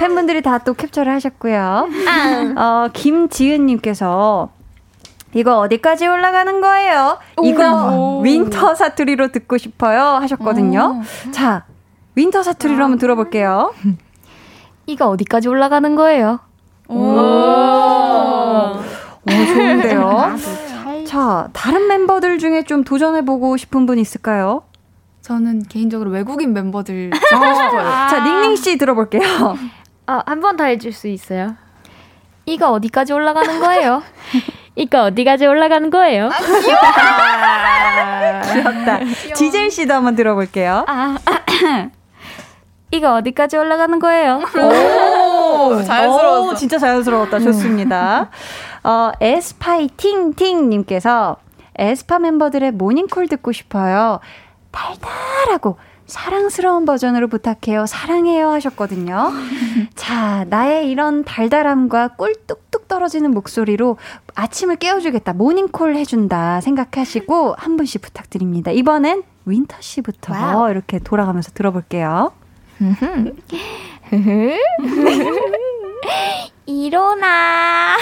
[0.00, 1.88] 팬분들이 다 또 캡처를 하셨고요.
[2.56, 4.50] 어, 김지은님께서
[5.34, 7.18] 이거 어디까지 올라가는 거예요?
[7.42, 11.02] 이거 윈터 사투리로 듣고 싶어요 하셨거든요.
[11.30, 11.64] 자,
[12.16, 13.72] 윈터 사투리로 한번 들어볼게요.
[14.86, 16.40] 이거 어디까지 올라가는 거예요?
[16.88, 18.01] 오, 오
[19.28, 20.08] 좋은데요.
[20.08, 20.36] 아,
[21.06, 24.62] 자, 다른 멤버들 중에 좀 도전해보고 싶은 분 있을까요?
[25.22, 27.80] 저는 개인적으로 외국인 멤버들 듣고 싶어요.
[27.80, 28.08] 아.
[28.08, 29.22] 자, 닝닝 씨 들어볼게요.
[30.06, 31.54] 아, 한 번 더 해줄 수 있어요?
[32.44, 34.02] 이거 어디까지 올라가는 거예요?
[34.74, 36.28] 이거 어디까지 올라가는 거예요?
[36.32, 38.98] 아, 귀엽다.
[39.34, 40.84] 지젤 씨도 한번 들어볼게요.
[40.88, 41.16] 아,
[42.90, 44.40] 이거 어디까지 올라가는 거예요?
[44.56, 46.54] 오, 자연스러웠어.
[46.56, 47.38] 진짜 자연스러웠다.
[47.38, 48.28] 좋습니다.
[48.84, 51.36] 어, 에스파이팅팅님께서
[51.76, 54.18] 에스파 멤버들의 모닝콜 듣고 싶어요.
[54.70, 55.76] 달달하고
[56.06, 57.86] 사랑스러운 버전으로 부탁해요.
[57.86, 59.30] 사랑해요 하셨거든요.
[59.94, 63.96] 자, 나의 이런 달달함과 꿀 뚝뚝 떨어지는 목소리로
[64.34, 65.32] 아침을 깨워주겠다.
[65.32, 68.70] 모닝콜 해준다 생각하시고 한 분씩 부탁드립니다.
[68.72, 70.70] 이번엔 윈터 씨부터 와우.
[70.70, 72.32] 이렇게 돌아가면서 들어볼게요.
[76.66, 77.96] 일어나.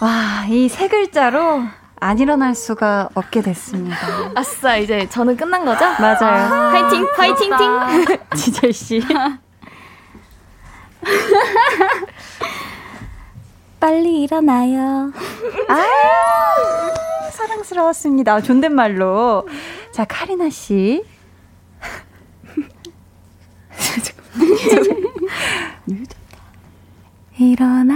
[0.00, 1.62] 와, 이 세 글자로
[2.02, 3.96] 안 일어날 수가 없게 됐습니다.
[4.34, 5.84] 아싸, 이제 저는 끝난 거죠?
[6.00, 6.44] 맞아요.
[6.54, 8.18] 아, 화이팅, 화이팅, 팅!
[8.36, 9.02] 지젤 씨.
[13.78, 15.12] 빨리 일어나요.
[15.68, 15.84] 아,
[17.30, 18.40] 사랑스러웠습니다.
[18.40, 19.46] 존댓말로.
[19.92, 21.04] 자, 카리나 씨.
[27.40, 27.94] 일어나.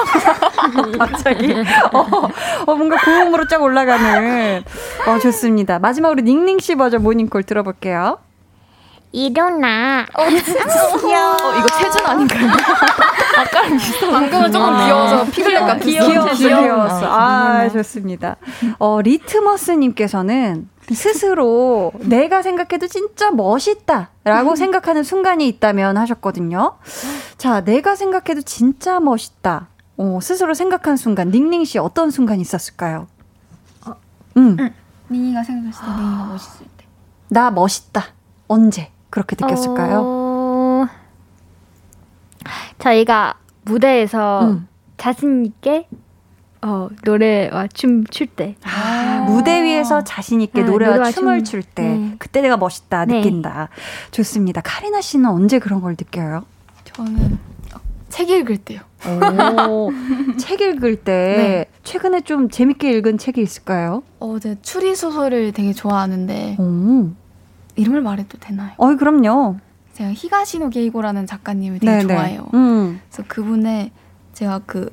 [0.98, 1.54] 갑자기.
[1.92, 1.98] 어,
[2.66, 4.64] 어, 뭔가 고음으로 쫙 올라가는.
[5.06, 5.78] 어, 좋습니다.
[5.78, 8.18] 마지막으로 닝닝 씨 버전 모닝콜 들어볼게요.
[9.12, 10.06] 일어나.
[10.14, 10.26] 어,
[11.00, 11.32] 귀여워.
[11.34, 12.48] 어, 이거 최준 아닌가요?
[13.38, 14.12] 아까랑 비슷한.
[14.12, 15.84] 방금은 조금 귀여워서 피글렛 같았어.
[15.84, 17.06] 귀여웠어, 귀여웠어.
[17.08, 18.36] 아, 좋습니다.
[18.78, 26.78] 어, 리트머스님께서는 스스로 내가 생각해도 진짜 멋있다 라고 생각하는 순간이 있다면 하셨거든요.
[27.38, 29.68] 자, 내가 생각해도 진짜 멋있다.
[29.96, 33.06] 어, 스스로 생각한 순간, 닝닝 씨 어떤 순간 있었을까요?
[33.86, 33.94] 어,
[34.36, 34.56] 응.
[34.58, 34.74] 응.
[35.10, 36.86] 닝이가 생각했을 때, 닝이가 멋있을 때.
[37.28, 38.04] 나 멋있다.
[38.48, 40.02] 언제 그렇게 느꼈을까요?
[40.04, 40.86] 어...
[42.78, 44.68] 저희가 무대에서 응.
[44.96, 45.86] 자신 있게
[46.62, 48.56] 어, 노래와 춤 출 때.
[48.64, 51.82] 아, 무대 위에서 자신 있게 네, 노래와, 노래와, 춤을 출 때.
[51.82, 52.14] 네.
[52.18, 53.16] 그때 내가 멋있다 네.
[53.18, 53.68] 느낀다.
[54.10, 54.60] 좋습니다.
[54.62, 56.44] 카리나 씨는 언제 그런 걸 느껴요?
[56.84, 57.38] 저는
[58.10, 58.80] 책 읽을 때요.
[59.68, 59.90] 오,
[60.36, 61.64] 책 읽을 때 네.
[61.84, 64.02] 최근에 좀 재밌게 읽은 책이 있을까요?
[64.18, 67.08] 어 제 추리 소설을 되게 좋아하는데 오.
[67.76, 68.72] 이름을 말해도 되나요?
[68.76, 69.56] 어, 그럼요.
[69.94, 72.14] 제가 히가시노 게이고라는 작가님을 되게 네네.
[72.14, 72.46] 좋아해요.
[72.52, 73.00] 음.
[73.10, 73.90] 그래서 그분의
[74.34, 74.90] 제가 그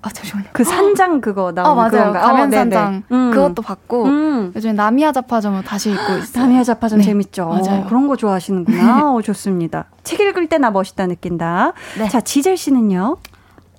[0.00, 0.50] 아, 잠시만요.
[0.52, 2.12] 그 산장 그거 나온 어, 맞아요.
[2.12, 3.02] 가면산장.
[3.08, 3.30] 어, 음.
[3.32, 4.52] 그것도 봤고, 음.
[4.54, 6.44] 요즘에 나미야 자파점을 다시 읽고 있어요.
[6.44, 7.04] 나미야 자파점 네.
[7.04, 7.46] 재밌죠.
[7.46, 7.82] 맞아요.
[7.82, 9.12] 어, 그런 거 좋아하시는구나.
[9.14, 9.86] 어, 좋습니다.
[10.04, 11.72] 책 읽을 때나 멋있다 느낀다.
[11.98, 12.08] 네.
[12.08, 13.16] 자, 지젤 씨는요?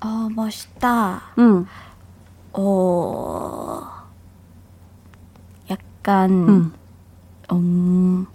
[0.01, 1.21] 어, 멋있다.
[1.37, 1.65] 음.
[2.51, 3.81] 어,
[5.69, 6.73] 약간, 음,
[7.53, 8.27] 음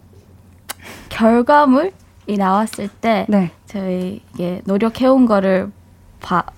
[1.10, 1.92] 결과물이
[2.38, 3.52] 나왔을 때, 네.
[3.66, 5.70] 저희 이게 노력해온 거를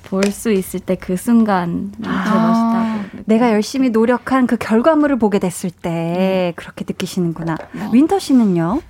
[0.04, 3.22] 볼 수 있을 때 그 순간 아, 멋있다고.
[3.26, 6.52] 내가 열심히 노력한 그 결과물을 보게 됐을 때 네.
[6.56, 7.56] 그렇게 느끼시는구나.
[7.72, 7.88] 네.
[7.92, 8.80] 윈터 씨는요?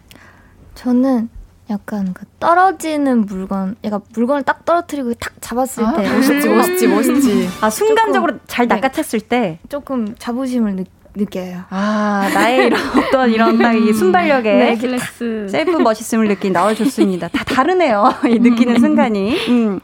[0.74, 1.28] 저는
[1.70, 7.48] 약간 그 떨어지는 물건, 약간 물건을 딱 떨어뜨리고 탁 잡았을 아, 때 멋있지, 멋있지, 멋있지.
[7.60, 10.84] 아 순간적으로 조금, 잘 낚아챘을 네, 때 조금 자부심을 느,
[11.16, 11.62] 느껴요.
[11.70, 17.28] 아 나의 이런 어떤 이런 딱이 순발력에 네, 셀프 멋있음을 느낀 나와 좋습니다.
[17.28, 18.12] 다 다르네요.
[18.28, 19.36] 이 느끼는 순간이.
[19.48, 19.80] 음.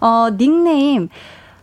[0.00, 1.08] 어, 닉네임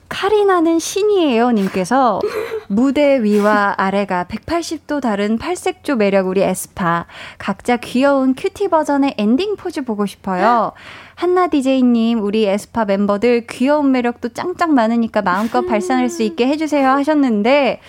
[0.10, 2.22] 카리나는 신이에요 님께서
[2.68, 7.08] 무대 위와 아래가 180도 다른 팔색조 매력 우리 에스파
[7.40, 10.72] 각자 귀여운 cutie 버전의 엔딩 포즈 보고 싶어요.
[11.16, 17.80] 한나 DJ님, 우리 에스파 멤버들 귀여운 매력도 짱짱 많으니까 마음껏 발산할 수 있게 해주세요 하셨는데,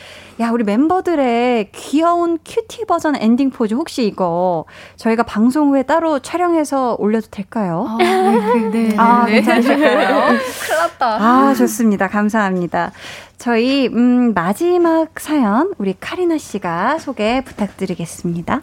[0.41, 4.65] 야, 우리 멤버들의 귀여운 cutie 버전 엔딩 포즈 혹시 이거
[4.97, 7.87] 저희가 방송 후에 따로 촬영해서 올려도 될까요?
[7.89, 8.95] 아, 네, 네.
[8.97, 9.35] 아, 네.
[9.35, 10.39] 괜찮으실까요?
[10.39, 11.07] 큰일 났다.
[11.21, 12.09] 아, 좋습니다.
[12.09, 12.91] 감사합니다.
[13.39, 18.63] 저희, 음, 마지막 사연, 우리 카리나 씨가 소개 부탁드리겠습니다.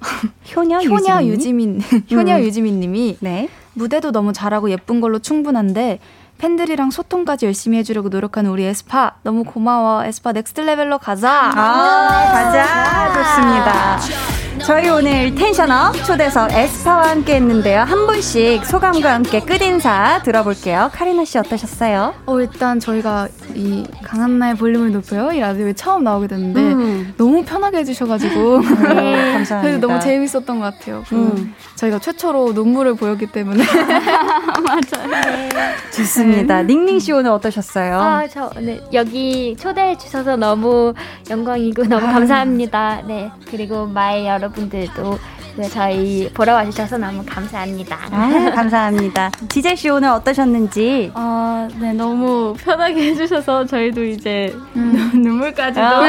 [0.56, 1.80] 효녀, 효녀 유지민,
[2.10, 2.42] 효녀 음.
[2.42, 3.48] 유지민 님이 네.
[3.74, 6.00] 무대도 너무 잘하고 예쁜 걸로 충분한데
[6.42, 13.12] 팬들이랑 소통까지 열심히 해주려고 노력하는 우리 에스파 너무 고마워 에스파 Next Level로 가자 아 가자
[13.14, 14.32] 좋습니다
[14.66, 17.80] 저희 오늘 텐션업 초대석 에스파와 함께 했는데요.
[17.80, 20.90] 한 분씩 소감과 함께 끝인사 들어볼게요.
[20.92, 22.14] 카리나 씨 어떠셨어요?
[22.26, 25.32] 어, 일단 저희가 이 강한나의 볼륨을 높여요.
[25.32, 27.14] 이 라디오에 처음 나오게 됐는데 음.
[27.16, 28.60] 너무 편하게 해주셔가지고
[28.94, 29.84] 네, 감사합니다.
[29.84, 31.02] 너무 재밌었던 것 같아요.
[31.12, 31.54] 음.
[31.82, 33.64] 저희가 최초로 눈물을 보였기 때문에
[34.64, 35.08] 맞아요.
[35.10, 35.48] 네.
[35.90, 36.62] 좋습니다.
[36.62, 36.74] 네.
[36.74, 38.00] 닝닝 씨 오늘 어떠셨어요?
[38.00, 40.94] 아, 저 네, 여기 초대해 주셔서 너무
[41.28, 43.02] 영광이고 너무 감사합니다.
[43.06, 45.18] 네, 그리고 마이 여러분 여러분들도
[45.54, 47.98] 네, 저희 보러 와주셔서 너무 감사합니다.
[48.10, 49.30] 아, 감사합니다.
[49.48, 51.12] 지젤 씨 오늘 어떠셨는지?
[51.14, 55.10] 아, 네, 너무 편하게 해주셔서 저희도 이제 음.
[55.14, 56.02] 눈물까지도 아.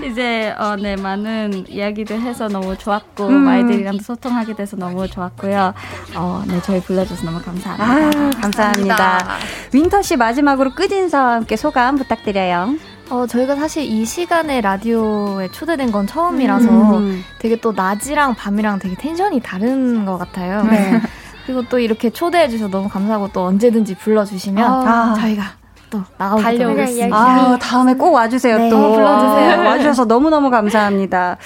[0.06, 3.46] 이제 어, 네 많은 이야기도 해서 너무 좋았고 음.
[3.46, 5.74] 아이들이랑도 소통하게 돼서 너무 좋았고요.
[6.16, 7.84] 어, 네, 저희 불러줘서 너무 감사합니다.
[7.84, 8.96] 아, 감사합니다.
[8.96, 9.28] 감사합니다.
[9.72, 12.74] 윈터 씨 마지막으로 끝 인사와 함께 소감 부탁드려요.
[13.10, 16.68] 어, 저희가 사실 이 시간에 라디오에 초대된 건 처음이라서
[16.98, 17.24] 음.
[17.40, 20.62] 되게 또 낮이랑 밤이랑 되게 텐션이 다른 것 같아요.
[20.64, 21.00] 네.
[21.44, 25.14] 그리고 또 이렇게 초대해 주셔서 너무 감사하고 또 언제든지 불러주시면 아.
[25.18, 25.42] 저희가
[25.90, 27.16] 또 나가보겠습니다.
[27.16, 28.58] 아, 다음에 꼭 와주세요.
[28.58, 28.70] 네.
[28.70, 29.66] 또 어, 불러주세요.
[29.68, 31.36] 와주셔서 너무너무 감사합니다.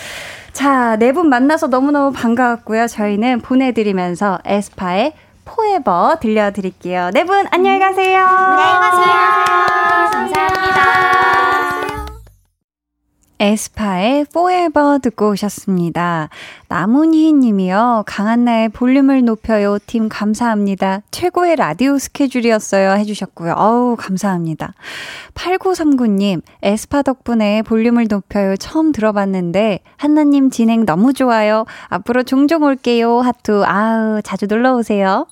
[0.52, 2.86] 자, 네 분 만나서 너무너무 반가웠고요.
[2.88, 5.14] 저희는 보내드리면서 에스파의
[5.46, 7.10] 포에버 들려드릴게요.
[7.14, 8.18] 네 분 안녕히 가세요.
[8.20, 10.10] 안녕히 가세요.
[10.12, 11.53] 감사합니다.
[13.44, 16.30] 에스파의 Forever 듣고 오셨습니다.
[16.68, 18.04] 나문희 님이요.
[18.06, 19.76] 강한나의 볼륨을 높여요.
[19.86, 21.02] 팀 감사합니다.
[21.10, 22.92] 최고의 라디오 스케줄이었어요.
[22.92, 23.52] 해주셨고요.
[23.52, 24.72] 어우, 감사합니다.
[25.34, 28.56] 8939님, 에스파 덕분에 볼륨을 높여요.
[28.56, 31.66] 처음 들어봤는데, 한나님 진행 너무 좋아요.
[31.88, 33.20] 앞으로 종종 올게요.
[33.20, 35.26] 하트, 아우, 자주 놀러 오세요.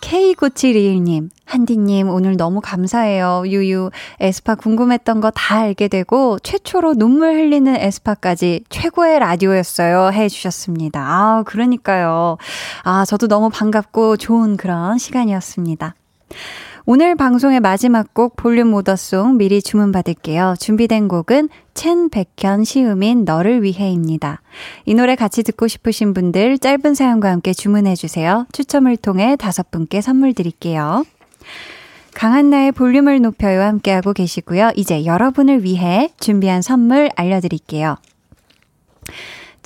[0.00, 3.42] K9721님, 한디님, 오늘 너무 감사해요.
[3.46, 10.10] 유유, 에스파 궁금했던 거 다 알게 되고, 최초로 눈물 흘리는 에스파까지 최고의 라디오였어요.
[10.12, 11.00] 해주셨습니다.
[11.00, 12.38] 아, 그러니까요.
[12.84, 15.94] 아, 저도 너무 반갑고 좋은 그런 시간이었습니다.
[16.90, 20.54] 오늘 방송의 마지막 곡 볼륨 오더송 미리 주문받을게요.
[20.58, 24.40] 준비된 곡은 첸 백현 시우민 너를 위해입니다.
[24.86, 28.46] 이 노래 같이 듣고 싶으신 분들 짧은 사연과 함께 주문해 주세요.
[28.52, 31.04] 추첨을 통해 다섯 분께 선물 드릴게요.
[32.14, 34.70] 강한나의 볼륨을 높여요 함께하고 계시고요.
[34.74, 37.98] 이제 여러분을 위해 준비한 선물 알려드릴게요.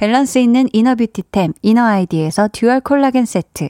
[0.00, 3.68] 밸런스 있는 inner beauty템 이너아이디에서 dual 콜라겐 세트,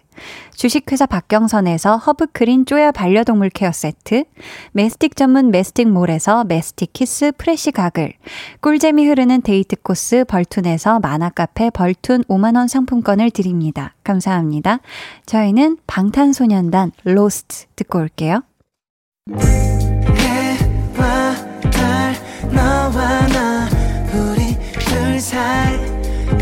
[0.54, 4.22] 주식회사 박경선에서 허브크린 쪼야 반려동물 care 세트,
[4.70, 8.12] 메스틱 전문 메스틱몰에서 메스틱 키스 프레시 가글,
[8.60, 13.96] 꿀잼이 흐르는 데이트 코스 벌툰에서 만화카페 벌툰 5만원 상품권을 드립니다.
[14.04, 14.78] 감사합니다.
[15.26, 18.44] 저희는 방탄소년단 Lost 듣고 올게요.
[19.36, 21.34] 해와
[21.72, 22.14] 달,
[22.54, 23.68] 너와 나,
[24.14, 25.89] 우리 둘 사이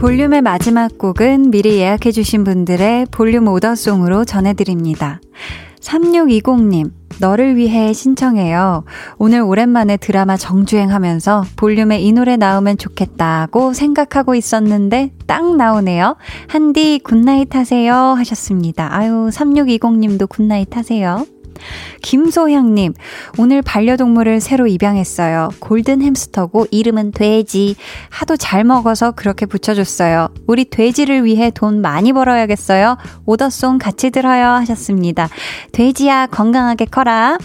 [0.00, 5.20] 볼륨의 마지막 곡은 미리 예약해주신 분들의 볼륨 오더송으로 전해드립니다.
[5.80, 8.84] 3620님, 너를 위해 신청해요.
[9.18, 16.14] 오늘 오랜만에 드라마 정주행 하면서 볼륨에 이 노래 나오면 좋겠다고 생각하고 있었는데 딱 나오네요.
[16.46, 18.94] 한디 굿나잇 하세요 하셨습니다.
[18.94, 21.26] 아유, 3620님도 굿나잇 하세요.
[22.02, 22.94] 김소향님,
[23.38, 25.50] 오늘 반려동물을 새로 입양했어요.
[25.58, 27.76] 골든 햄스터고 이름은 돼지.
[28.10, 30.28] 하도 잘 먹어서 그렇게 붙여줬어요.
[30.46, 32.96] 우리 돼지를 위해 돈 많이 벌어야겠어요.
[33.26, 35.28] order song 같이 들어요 하셨습니다.
[35.72, 37.38] 돼지야 건강하게 커라.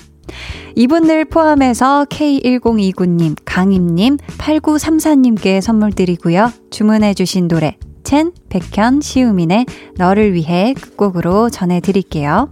[0.75, 6.51] 이분들 포함해서 K1029님, 강임님, 8934님께 선물 드리고요.
[6.71, 9.65] 주문해주신 노래, 첸, 백현, 시우민의
[9.97, 12.49] 너를 위해 끝곡으로 전해드릴게요.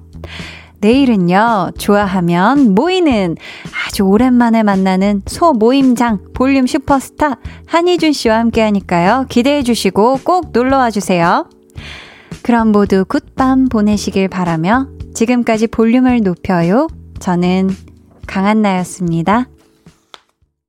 [0.82, 3.38] 내일은요, 좋아하면 모이는
[3.86, 7.38] 아주 오랜만에 만나는 소 모임장 볼륨 슈퍼스타
[7.68, 9.28] 한희준 씨와 함께 하니까요.
[9.30, 11.48] 기대해 주시고 꼭 놀러 와 주세요.
[12.42, 16.88] 그럼 모두 굿밤 보내시길 바라며 지금까지 볼륨을 높여요.
[17.20, 17.70] 저는
[18.26, 19.48] 강한나였습니다.